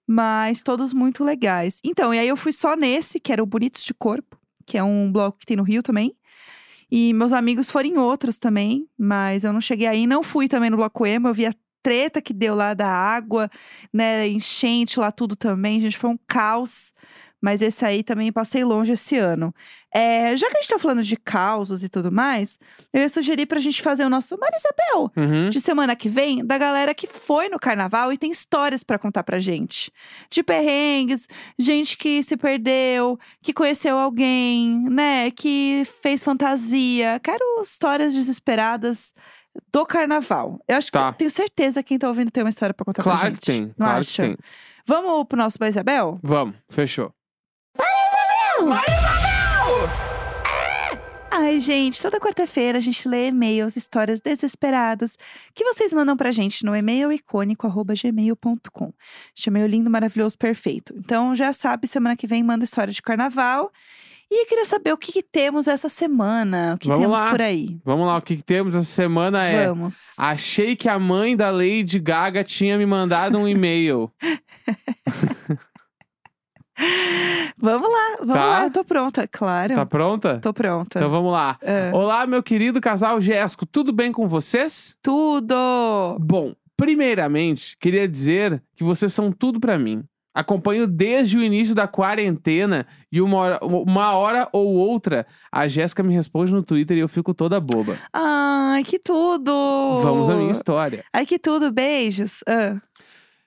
Mas 0.07 0.61
todos 0.61 0.93
muito 0.93 1.23
legais. 1.23 1.79
Então, 1.83 2.13
e 2.13 2.19
aí 2.19 2.27
eu 2.27 2.37
fui 2.37 2.51
só 2.51 2.75
nesse, 2.75 3.19
que 3.19 3.31
era 3.31 3.41
o 3.41 3.45
Bonitos 3.45 3.83
de 3.83 3.93
Corpo, 3.93 4.37
que 4.65 4.77
é 4.77 4.83
um 4.83 5.11
bloco 5.11 5.39
que 5.39 5.45
tem 5.45 5.57
no 5.57 5.63
Rio 5.63 5.81
também. 5.81 6.15
E 6.91 7.13
meus 7.13 7.31
amigos 7.31 7.69
foram 7.71 7.87
em 7.89 7.97
outros 7.97 8.37
também, 8.37 8.85
mas 8.97 9.45
eu 9.45 9.53
não 9.53 9.61
cheguei 9.61 9.87
aí. 9.87 10.05
Não 10.05 10.21
fui 10.21 10.49
também 10.49 10.69
no 10.69 10.75
bloco 10.75 11.05
emo. 11.05 11.29
Eu 11.29 11.33
vi 11.33 11.45
a 11.45 11.53
treta 11.81 12.21
que 12.21 12.33
deu 12.33 12.53
lá 12.53 12.73
da 12.73 12.87
água, 12.87 13.49
né? 13.93 14.27
Enchente 14.27 14.99
lá, 14.99 15.11
tudo 15.11 15.35
também. 15.35 15.79
Gente, 15.79 15.97
foi 15.97 16.09
um 16.09 16.19
caos. 16.27 16.93
Mas 17.41 17.61
esse 17.61 17.83
aí 17.83 18.03
também 18.03 18.31
passei 18.31 18.63
longe 18.63 18.91
esse 18.93 19.17
ano. 19.17 19.51
É, 19.93 20.37
já 20.37 20.47
que 20.47 20.57
a 20.57 20.61
gente 20.61 20.69
tá 20.69 20.77
falando 20.79 21.01
de 21.03 21.17
causos 21.17 21.81
e 21.83 21.89
tudo 21.89 22.11
mais, 22.11 22.59
eu 22.93 23.01
ia 23.01 23.09
sugerir 23.09 23.47
pra 23.47 23.59
gente 23.59 23.81
fazer 23.81 24.05
o 24.05 24.09
nosso 24.09 24.37
Marisabel 24.37 25.11
Uhum. 25.17 25.49
de 25.49 25.59
semana 25.59 25.95
que 25.95 26.07
vem 26.07 26.45
da 26.45 26.57
galera 26.57 26.93
que 26.93 27.07
foi 27.07 27.49
no 27.49 27.59
carnaval 27.59 28.13
e 28.13 28.17
tem 28.17 28.31
histórias 28.31 28.83
pra 28.83 28.99
contar 28.99 29.23
pra 29.23 29.39
gente. 29.39 29.91
De 30.29 30.43
perrengues, 30.43 31.27
gente 31.57 31.97
que 31.97 32.21
se 32.21 32.37
perdeu, 32.37 33.19
que 33.41 33.51
conheceu 33.53 33.97
alguém, 33.97 34.79
né, 34.89 35.31
que 35.31 35.83
fez 36.01 36.23
fantasia. 36.23 37.19
Quero 37.23 37.43
histórias 37.63 38.13
desesperadas 38.13 39.13
do 39.73 39.85
carnaval. 39.85 40.59
Eu 40.67 40.77
acho 40.77 40.91
Tá. 40.91 41.11
que 41.11 41.17
tenho 41.19 41.31
certeza 41.31 41.81
que 41.83 41.89
quem 41.89 41.99
tá 41.99 42.07
ouvindo 42.07 42.31
tem 42.31 42.43
uma 42.43 42.49
história 42.49 42.73
pra 42.73 42.85
contar 42.85 43.01
pra 43.03 43.11
Claro 43.13 43.27
gente. 43.29 43.39
que 43.39 43.45
tem, 43.47 43.61
Não 43.63 43.73
claro 43.87 43.99
acha? 43.99 44.21
que 44.21 44.27
tem. 44.29 44.37
Vamos 44.85 45.25
pro 45.27 45.37
nosso 45.37 45.57
Isabel? 45.63 46.19
Vamos, 46.23 46.55
fechou. 46.69 47.11
Ai, 51.33 51.59
gente, 51.59 52.01
toda 52.01 52.19
quarta-feira 52.19 52.77
a 52.77 52.81
gente 52.81 53.07
lê 53.07 53.27
e-mails, 53.27 53.75
histórias 53.75 54.21
desesperadas 54.21 55.17
que 55.55 55.63
vocês 55.63 55.91
mandam 55.93 56.15
pra 56.15 56.29
gente 56.31 56.63
no 56.65 56.75
e-mail 56.75 57.11
icônico.gmail.com. 57.11 58.93
Este 59.35 59.47
e-mail 59.47 59.65
lindo, 59.67 59.89
maravilhoso, 59.89 60.37
perfeito. 60.37 60.93
Então 60.97 61.35
já 61.35 61.51
sabe, 61.53 61.87
semana 61.87 62.15
que 62.15 62.27
vem 62.27 62.43
manda 62.43 62.63
história 62.63 62.93
de 62.93 63.01
carnaval. 63.01 63.71
E 64.29 64.43
eu 64.43 64.47
queria 64.47 64.63
saber 64.63 64.93
o 64.93 64.97
que, 64.97 65.11
que 65.11 65.21
temos 65.21 65.67
essa 65.67 65.89
semana, 65.89 66.75
o 66.75 66.77
que 66.77 66.87
Vamos 66.87 67.01
temos 67.01 67.19
lá. 67.19 67.29
por 67.31 67.41
aí. 67.41 67.77
Vamos 67.83 68.07
lá, 68.07 68.15
o 68.15 68.21
que, 68.21 68.37
que 68.37 68.43
temos 68.43 68.73
essa 68.73 68.85
semana 68.85 69.43
é. 69.43 69.67
Vamos. 69.67 70.13
Achei 70.17 70.73
que 70.73 70.87
a 70.87 70.97
mãe 70.97 71.35
da 71.35 71.49
Lady 71.49 71.99
Gaga 71.99 72.41
tinha 72.41 72.77
me 72.77 72.85
mandado 72.85 73.37
um 73.37 73.45
e-mail. 73.45 74.09
Vamos 77.57 77.89
lá, 77.91 78.17
vamos 78.19 78.33
Tá? 78.33 78.45
lá, 78.45 78.63
eu 78.65 78.71
tô 78.71 78.83
pronta, 78.83 79.27
claro. 79.27 79.75
tá 79.75 79.85
pronta? 79.85 80.39
Tô 80.39 80.53
pronta. 80.53 80.97
Então 80.99 81.11
vamos 81.11 81.31
lá. 81.31 81.57
É. 81.61 81.91
Olá, 81.93 82.25
meu 82.25 82.41
querido 82.41 82.81
casal 82.81 83.21
Jéssico, 83.21 83.65
tudo 83.65 83.91
bem 83.93 84.11
com 84.11 84.27
vocês? 84.27 84.95
Tudo! 85.01 85.55
Bom, 86.19 86.53
primeiramente, 86.75 87.77
queria 87.79 88.07
dizer 88.07 88.61
que 88.75 88.83
vocês 88.83 89.13
são 89.13 89.31
tudo 89.31 89.59
pra 89.59 89.77
mim. 89.77 90.03
Acompanho 90.33 90.87
desde 90.87 91.37
o 91.37 91.43
início 91.43 91.75
da 91.75 91.89
quarentena 91.89 92.87
e 93.11 93.21
uma 93.21 93.35
hora, 93.37 93.59
uma 93.61 94.13
hora 94.13 94.47
ou 94.53 94.65
outra 94.75 95.27
a 95.51 95.67
Jéssica 95.67 96.01
me 96.01 96.13
responde 96.13 96.53
no 96.53 96.63
Twitter 96.63 96.95
e 96.95 97.01
eu 97.01 97.09
fico 97.09 97.33
toda 97.33 97.59
boba. 97.59 97.97
Ai, 98.13 98.81
que 98.85 98.97
tudo! 98.97 99.51
Vamos 100.01 100.29
à 100.29 100.35
minha 100.37 100.49
história. 100.51 101.03
Ai, 101.11 101.25
que 101.25 101.37
tudo, 101.37 101.69
beijos. 101.69 102.39
Ah. 102.47 102.77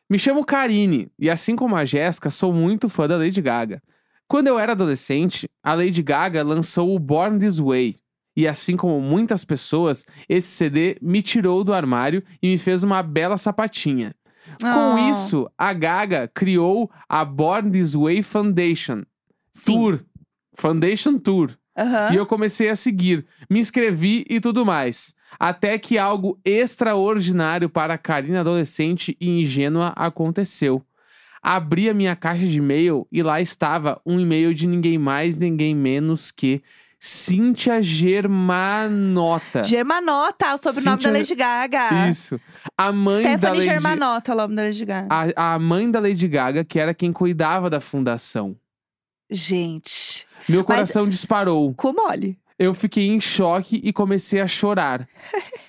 Me 0.09 0.19
chamo 0.19 0.45
Karine 0.45 1.09
e, 1.19 1.31
assim 1.31 1.57
como 1.57 1.77
a 1.77 1.85
Jéssica, 1.85 2.31
sou 2.31 2.53
muito 2.53 2.89
fã 2.89 3.09
da 3.09 3.17
Lady 3.17 3.41
Gaga. 3.41 3.83
Quando 4.29 4.49
eu 4.49 4.59
era 4.59 4.73
adolescente, 4.73 5.49
a 5.63 5.75
Lady 5.75 6.03
Gaga 6.03 6.43
lançou 6.43 6.95
o 6.95 6.99
Born 6.99 7.39
This 7.39 7.59
Way. 7.59 7.97
E 8.37 8.49
assim 8.49 8.77
como 8.77 9.01
muitas 9.01 9.45
pessoas, 9.45 10.05
esse 10.29 10.49
CD 10.49 10.97
me 11.01 11.23
tirou 11.23 11.63
do 11.63 11.73
armário 11.73 12.23
e 12.43 12.49
me 12.49 12.59
fez 12.59 12.83
uma 12.83 13.03
bela 13.03 13.37
sapatinha. 13.39 14.15
Com 14.61 14.67
Ah, 14.67 15.11
isso, 15.11 15.49
a 15.57 15.73
Gaga 15.73 16.29
criou 16.35 16.91
a 17.09 17.25
Born 17.25 17.71
This 17.71 17.95
Way 17.95 18.23
Foundation 18.23 19.03
sim. 19.53 19.73
Tour. 19.73 20.01
Foundation 20.55 21.19
Tour. 21.19 21.51
Aham. 21.77 22.13
E 22.13 22.17
eu 22.17 22.27
comecei 22.27 22.69
a 22.69 22.77
seguir, 22.77 23.27
me 23.51 23.59
inscrevi 23.59 24.25
e 24.29 24.41
tudo 24.41 24.65
mais. 24.65 25.15
Até 25.39 25.77
que 25.79 25.99
algo 25.99 26.39
extraordinário 26.45 27.69
para 27.69 27.95
a 27.95 27.99
Karina 27.99 28.41
adolescente 28.41 29.17
e 29.21 29.29
ingênua 29.41 29.93
aconteceu. 29.97 30.85
Abri 31.43 31.91
a 31.91 31.95
minha 31.95 32.17
caixa 32.17 32.47
de 32.47 32.59
e-mail 32.59 33.07
e 33.13 33.23
lá 33.23 33.41
estava 33.41 34.01
um 34.07 34.19
e-mail 34.19 34.55
de 34.55 34.67
ninguém 34.67 34.97
mais, 34.97 35.37
ninguém 35.37 35.75
menos 35.75 36.31
que 36.31 36.63
Cíntia 36.99 37.83
Germanota. 37.83 39.63
Germanota, 39.63 40.55
o 40.55 40.57
sobrenome 40.57 41.03
Cíntia- 41.03 41.13
da 41.13 41.19
Lady 41.19 41.35
Gaga. 41.35 42.09
Isso. 42.09 42.41
A 42.79 42.91
mãe 42.91 43.23
da 43.23 43.29
Stephanie 43.29 43.59
Lady... 43.59 43.71
Germanota, 43.71 44.33
o 44.33 44.37
nome 44.37 44.57
da 44.57 44.63
Lady 44.63 44.85
Gaga. 44.87 45.09
A, 45.37 45.55
a 45.55 45.59
mãe 45.59 45.91
da 45.91 46.01
Lady 46.01 46.27
Gaga, 46.27 46.65
que 46.65 46.79
era 46.79 46.95
quem 46.95 47.13
cuidava 47.13 47.69
da 47.69 47.79
fundação. 47.79 48.57
Gente, 49.31 50.27
Meu 50.49 50.65
coração 50.65 51.09
disparou. 51.09 51.75
com 51.75 51.93
mole. 51.93 52.39
Eu 52.59 52.73
fiquei 52.73 53.09
em 53.09 53.21
choque 53.21 53.81
e 53.83 53.93
comecei 53.93 54.41
a 54.41 54.47
chorar. 54.47 55.09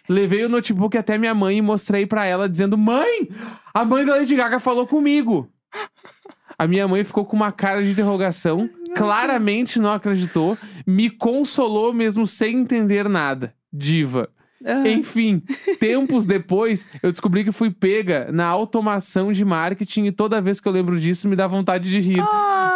Levei 0.07 0.45
o 0.45 0.49
notebook 0.49 0.95
até 0.97 1.17
minha 1.17 1.33
mãe 1.33 1.57
e 1.57 1.61
mostrei 1.61 2.05
pra 2.05 2.25
ela, 2.25 2.47
dizendo: 2.47 2.77
Mãe, 2.77 3.27
a 3.73 3.83
mãe 3.83 4.05
da 4.05 4.15
Lady 4.15 4.35
Gaga 4.35 4.59
falou 4.59 4.85
comigo. 4.85 5.49
A 6.57 6.67
minha 6.67 6.88
mãe 6.88 7.03
ficou 7.03 7.25
com 7.25 7.35
uma 7.35 7.51
cara 7.51 7.83
de 7.83 7.91
interrogação, 7.91 8.69
claramente 8.95 9.79
não 9.79 9.91
acreditou, 9.91 10.57
me 10.85 11.09
consolou 11.09 11.91
mesmo 11.91 12.25
sem 12.25 12.57
entender 12.57 13.09
nada. 13.09 13.53
Diva. 13.73 14.29
Ah, 14.63 14.87
Enfim, 14.87 15.41
tempos 15.79 16.25
depois, 16.25 16.87
eu 17.03 17.11
descobri 17.11 17.43
que 17.43 17.51
fui 17.51 17.69
pega 17.69 18.29
na 18.31 18.45
automação 18.45 19.31
de 19.31 19.43
marketing 19.43 20.05
e 20.05 20.11
toda 20.11 20.41
vez 20.41 20.59
que 20.61 20.67
eu 20.67 20.71
lembro 20.71 20.99
disso 20.99 21.27
me 21.27 21.35
dá 21.35 21.45
vontade 21.47 21.89
de 21.89 21.99
rir. 21.99 22.23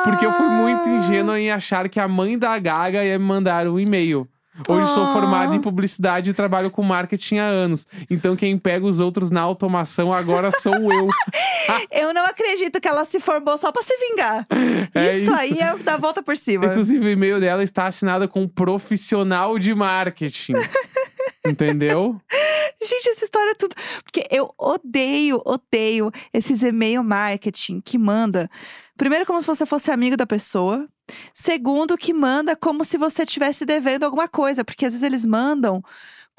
Porque 0.03 0.25
eu 0.25 0.33
fui 0.33 0.47
muito 0.47 0.87
Ah. 0.87 0.89
ingênua 0.97 1.39
em 1.39 1.51
achar 1.51 1.87
que 1.89 1.99
a 1.99 2.07
mãe 2.07 2.37
da 2.37 2.57
Gaga 2.59 3.03
ia 3.03 3.17
me 3.17 3.25
mandar 3.25 3.67
um 3.67 3.79
e-mail. 3.79 4.27
Hoje 4.67 4.91
sou 4.91 5.05
Ah. 5.05 5.13
formada 5.13 5.55
em 5.55 5.61
publicidade 5.61 6.29
e 6.29 6.33
trabalho 6.33 6.69
com 6.69 6.83
marketing 6.83 7.37
há 7.37 7.45
anos. 7.45 7.87
Então 8.09 8.35
quem 8.35 8.57
pega 8.57 8.85
os 8.85 8.99
outros 8.99 9.31
na 9.31 9.39
automação 9.39 10.11
agora 10.13 10.51
sou 10.51 10.73
eu. 10.73 11.07
Eu 11.91 12.13
não 12.13 12.25
acredito 12.25 12.81
que 12.81 12.87
ela 12.87 13.05
se 13.05 13.19
formou 13.19 13.57
só 13.57 13.71
pra 13.71 13.81
se 13.83 13.93
vingar. 13.97 14.45
É 14.93 15.15
isso, 15.15 15.31
isso. 15.31 15.33
aí 15.35 15.59
é 15.59 15.77
dar 15.77 15.97
volta 15.97 16.21
por 16.21 16.35
cima. 16.35 16.65
Inclusive 16.65 17.05
o 17.05 17.09
e-mail 17.09 17.39
dela 17.39 17.63
está 17.63 17.85
assinado 17.85 18.27
com 18.27 18.47
profissional 18.47 19.57
de 19.59 19.73
marketing. 19.73 20.53
Entendeu? 21.45 22.19
Gente, 22.81 23.09
essa 23.09 23.25
história 23.25 23.51
é 23.51 23.55
tudo. 23.55 23.75
Porque 24.03 24.23
eu 24.31 24.53
odeio, 24.57 25.41
odeio 25.45 26.11
esses 26.33 26.61
e-mail 26.63 27.03
marketing 27.03 27.81
que 27.81 27.97
manda. 27.97 28.49
Primeiro, 28.97 29.25
como 29.25 29.41
se 29.41 29.47
você 29.47 29.65
fosse 29.65 29.91
amigo 29.91 30.15
da 30.15 30.25
pessoa. 30.25 30.87
Segundo, 31.33 31.97
que 31.97 32.13
manda 32.13 32.55
como 32.55 32.85
se 32.85 32.97
você 32.97 33.23
estivesse 33.23 33.65
devendo 33.65 34.03
alguma 34.03 34.27
coisa. 34.27 34.63
Porque 34.63 34.85
às 34.85 34.93
vezes 34.93 35.05
eles 35.05 35.25
mandam 35.25 35.83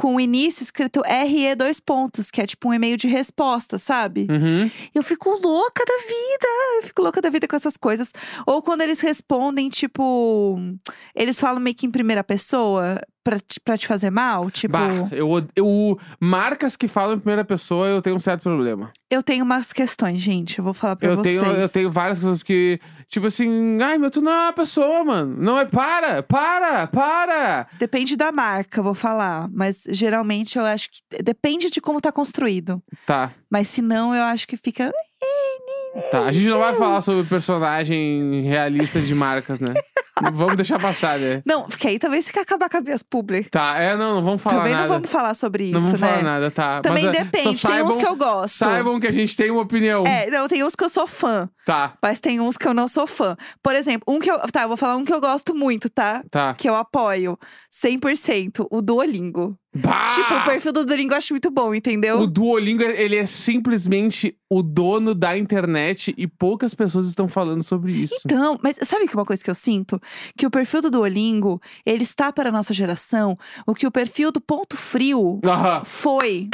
com 0.01 0.15
o 0.15 0.21
início 0.21 0.63
escrito 0.63 1.03
RE 1.03 1.55
dois 1.55 1.79
pontos, 1.79 2.31
que 2.31 2.41
é 2.41 2.47
tipo 2.47 2.71
um 2.71 2.73
e-mail 2.73 2.97
de 2.97 3.07
resposta, 3.07 3.79
sabe? 3.79 4.27
Uhum. 4.31 4.71
Eu 4.95 5.03
fico 5.03 5.29
louca 5.29 5.85
da 5.85 5.99
vida. 6.07 6.47
Eu 6.79 6.83
fico 6.85 7.03
louca 7.03 7.21
da 7.21 7.29
vida 7.29 7.47
com 7.47 7.55
essas 7.55 7.77
coisas. 7.77 8.11
Ou 8.47 8.63
quando 8.63 8.81
eles 8.81 9.01
respondem, 9.01 9.69
tipo. 9.69 10.59
Eles 11.15 11.39
falam 11.39 11.61
meio 11.61 11.77
que 11.77 11.85
em 11.87 11.91
primeira 11.91 12.25
pessoa 12.25 12.99
pra 13.23 13.39
te, 13.39 13.61
pra 13.61 13.77
te 13.77 13.87
fazer 13.87 14.09
mal. 14.09 14.51
Tipo, 14.51 14.73
Bah, 14.73 15.09
eu, 15.13 15.47
eu. 15.55 15.99
Marcas 16.19 16.79
que 16.79 16.89
falam 16.89 17.17
em 17.17 17.19
primeira 17.19 17.45
pessoa, 17.45 17.87
eu 17.87 18.01
tenho 18.01 18.17
um 18.17 18.21
certo 18.21 18.45
problema. 18.45 18.91
eu 19.11 19.23
tenho 19.23 19.45
umas 19.45 19.71
questões, 19.71 20.19
gente. 20.19 20.59
Eu 20.61 20.65
vou 20.65 20.73
falar 20.73 20.97
pra 20.97 21.11
Eu 21.11 21.17
vocês. 21.17 21.39
tenho, 21.43 21.53
eu 21.57 21.69
tenho 21.69 21.91
várias 21.91 22.19
coisas 22.19 22.43
que. 22.43 22.81
Tipo 23.11 23.27
assim, 23.27 23.83
ai, 23.83 23.99
meu, 23.99 24.09
tu 24.09 24.20
não 24.20 24.31
é 24.31 24.44
uma 24.44 24.53
pessoa, 24.53 25.03
mano. 25.03 25.37
Não 25.37 25.59
é. 25.59 25.64
Para! 25.64 26.23
Para! 26.23 26.87
Para! 26.87 27.66
Depende 27.77 28.16
da 28.16 28.31
marca, 28.31 28.79
eu 28.79 28.85
vou 28.85 28.94
falar. 28.94 29.49
Mas 29.53 29.83
geralmente 29.88 30.57
eu 30.57 30.64
acho 30.64 30.88
que. 30.88 31.20
Depende 31.20 31.70
de 31.70 31.81
como 31.81 32.01
tá 32.01 32.12
construído. 32.12 32.81
Tá, 33.05 33.33
Mas 33.51 33.66
se 33.66 33.83
não, 33.83 34.14
eu 34.14 34.23
acho 34.23 34.46
que 34.46 34.57
fica. 34.57 34.92
Tá. 36.11 36.20
A 36.27 36.33
gente 36.33 36.49
não 36.49 36.59
vai 36.59 36.75
falar 36.75 37.01
sobre 37.01 37.25
personagem 37.25 38.42
realista 38.42 39.01
de 39.01 39.14
marcas, 39.14 39.59
né? 39.61 39.75
vamos 40.33 40.57
deixar 40.57 40.79
passar, 40.79 41.18
né? 41.18 41.42
Não, 41.46 41.62
porque 41.62 41.87
aí 41.88 41.99
se 42.23 42.33
quer 42.33 42.40
acabar 42.40 42.68
com 42.68 42.77
as 42.77 42.83
minhas 42.85 43.03
publi. 43.03 43.44
Tá, 43.44 43.79
é, 43.79 43.96
não, 43.96 44.16
não 44.16 44.25
vamos 44.25 44.42
falar 44.42 44.59
Também 44.59 44.73
nada. 44.73 44.87
não 44.87 44.94
vamos 44.94 45.11
falar 45.11 45.35
sobre 45.35 45.64
isso, 45.64 45.75
Não 45.75 45.81
vamos 45.81 46.01
né? 46.01 46.09
falar 46.09 46.23
nada, 46.23 46.51
tá. 46.51 46.81
Também 46.83 47.07
Mas, 47.07 47.16
é, 47.16 47.25
depende. 47.25 47.57
só 47.59 47.68
tem 47.68 47.83
uns 47.83 47.94
saibam- 47.94 47.99
que 47.99 48.07
eu 48.07 48.16
gosto. 48.16 48.57
Saibam 48.57 49.01
que 49.01 49.07
a 49.07 49.12
gente 49.12 49.37
tem 49.37 49.51
uma 49.51 49.62
opinião. 49.62 50.05
É, 50.05 50.29
não, 50.31 50.46
tem 50.49 50.62
uns 50.62 50.75
que 50.75 50.85
eu 50.85 50.88
sou 50.90 51.07
fã. 51.07 51.49
Tá, 51.64 51.94
Mas 52.03 52.20
tem 52.20 52.40
uns 52.40 52.57
que 52.57 52.66
eu 52.66 52.75
não 52.75 52.88
sou 52.88 53.07
fã. 53.07 53.37
Por 53.62 53.75
exemplo, 53.75 54.12
um 54.12 54.18
que 54.18 54.31
eu. 54.31 54.38
Tá, 54.51 54.62
eu 54.62 54.68
vou 54.68 54.77
falar 54.77 54.96
um 54.96 55.05
que 55.05 55.12
eu 55.12 55.20
gosto 55.20 55.55
muito, 55.55 55.88
tá? 55.88 56.23
tá. 56.31 56.55
Que 56.55 56.68
eu 56.68 56.75
apoio 56.75 57.38
100%. 57.85 58.66
O 58.70 58.83
Duolingo. 58.83 59.57
Bah! 59.75 60.09
Tipo, 60.09 60.35
o 60.35 60.45
perfil 60.45 60.73
do 60.73 60.85
Duolingo 60.85 61.13
eu 61.13 61.19
acho 61.19 61.33
muito 61.33 61.51
bom, 61.51 61.73
entendeu? 61.73 62.19
O 62.19 62.27
Duolingo, 62.27 62.83
ele 62.83 63.17
é 63.17 63.25
simplesmente 63.25 64.37
o 64.49 64.63
dono 64.63 65.15
da 65.15 65.39
internet 65.39 66.13
e 66.19 66.27
poucas 66.27 66.75
pessoas 66.75 67.07
estão 67.07 67.29
falando 67.29 67.63
sobre 67.63 67.93
isso. 67.93 68.21
Então, 68.25 68.59
mas 68.63 68.79
sabe 68.83 69.07
que 69.07 69.15
uma 69.15 69.25
coisa 69.25 69.45
que 69.45 69.51
eu 69.51 69.55
sinto? 69.55 70.03
Que 70.37 70.45
o 70.45 70.51
perfil 70.51 70.83
do 70.83 70.91
Duolingo, 70.91 71.63
ele 71.87 72.03
está 72.03 72.33
para 72.33 72.49
a 72.49 72.53
nossa 72.53 72.75
geração 72.75 73.39
o 73.65 73.75
que 73.75 73.87
o 73.87 73.93
perfil 73.93 74.33
do 74.33 74.41
Ponto 74.41 74.77
Frio 74.77 75.41
Aham. 75.45 75.85
foi 75.85 76.49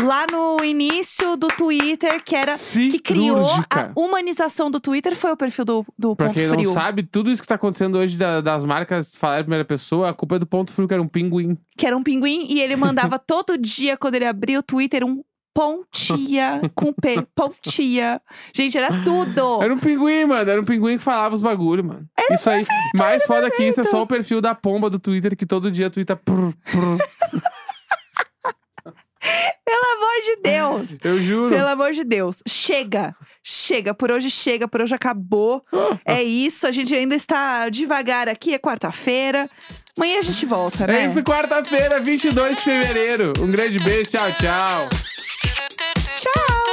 lá 0.00 0.26
no 0.30 0.64
início 0.64 1.36
do 1.36 1.48
Twitter, 1.48 2.22
que 2.24 2.34
era 2.34 2.54
que 2.56 2.98
criou 2.98 3.46
a 3.70 3.90
humanização 3.96 4.70
do 4.70 4.80
Twitter, 4.80 5.14
foi 5.14 5.32
o 5.32 5.36
perfil 5.36 5.64
do, 5.64 5.86
do 5.98 6.16
Pra 6.16 6.26
Ponto 6.26 6.36
quem 6.36 6.48
Frio. 6.48 6.62
não 6.64 6.72
sabe, 6.72 7.02
tudo 7.02 7.30
isso 7.30 7.40
que 7.42 7.48
tá 7.48 7.54
acontecendo 7.54 7.98
hoje 7.98 8.16
da- 8.16 8.40
das 8.40 8.64
marcas 8.64 9.14
falar 9.14 9.40
em 9.40 9.44
primeira 9.44 9.64
pessoa, 9.64 10.10
a 10.10 10.14
culpa 10.14 10.36
é 10.36 10.38
do 10.38 10.46
ponto 10.46 10.72
frio, 10.72 10.88
que 10.88 10.94
era 10.94 11.02
um 11.02 11.08
pinguim. 11.08 11.56
Que 11.76 11.86
era 11.86 11.96
um 11.96 12.02
pinguim 12.02 12.46
e 12.48 12.60
ele 12.60 12.76
mandava 12.76 13.18
todo 13.24 13.56
dia, 13.56 13.96
quando 13.96 14.16
ele 14.16 14.26
abria 14.26 14.58
o 14.58 14.62
Twitter, 14.62 15.04
um 15.04 15.22
pontia 15.54 16.60
com 16.74 16.92
P, 16.92 17.24
pontia. 17.32 18.20
Gente, 18.52 18.76
era 18.76 18.88
tudo. 19.04 19.62
Era 19.62 19.72
um 19.72 19.78
pinguim, 19.78 20.24
mano. 20.24 20.50
Era 20.50 20.60
um 20.60 20.64
pinguim 20.64 20.96
que 20.98 21.04
falava 21.04 21.32
os 21.36 21.40
bagulho, 21.40 21.84
mano. 21.84 22.04
isso 22.32 22.50
aí, 22.50 22.66
mais 22.96 23.24
foda 23.24 23.48
que 23.48 23.62
isso, 23.62 23.80
é 23.80 23.84
só 23.84 24.02
o 24.02 24.06
perfil 24.06 24.40
da 24.40 24.52
pomba 24.52 24.90
do 24.90 24.98
Twitter 24.98 25.36
que 25.36 25.46
todo 25.46 25.70
dia 25.70 25.88
twitta. 25.88 26.16
prr, 26.16 26.50
prr. 26.64 26.98
De 30.24 30.36
Deus. 30.42 30.98
Eu 31.04 31.20
juro. 31.20 31.50
Pelo 31.50 31.68
amor 31.68 31.92
de 31.92 32.04
Deus. 32.04 32.42
Chega. 32.48 33.14
Chega. 33.42 33.92
Por 33.92 34.10
hoje 34.10 34.30
chega. 34.30 34.66
Por 34.66 34.82
hoje 34.82 34.94
acabou. 34.94 35.62
É 36.04 36.22
isso. 36.22 36.66
A 36.66 36.72
gente 36.72 36.94
ainda 36.94 37.14
está 37.14 37.68
devagar 37.68 38.28
aqui. 38.28 38.54
É 38.54 38.58
quarta-feira. 38.58 39.48
Amanhã 39.96 40.18
a 40.18 40.22
gente 40.22 40.44
volta, 40.44 40.86
né? 40.88 41.02
É 41.02 41.06
isso, 41.06 41.22
quarta-feira, 41.22 42.00
22 42.00 42.56
de 42.56 42.62
fevereiro. 42.62 43.32
Um 43.38 43.50
grande 43.50 43.78
beijo, 43.78 44.10
tchau, 44.10 44.32
tchau. 44.32 44.88
Tchau. 46.16 46.63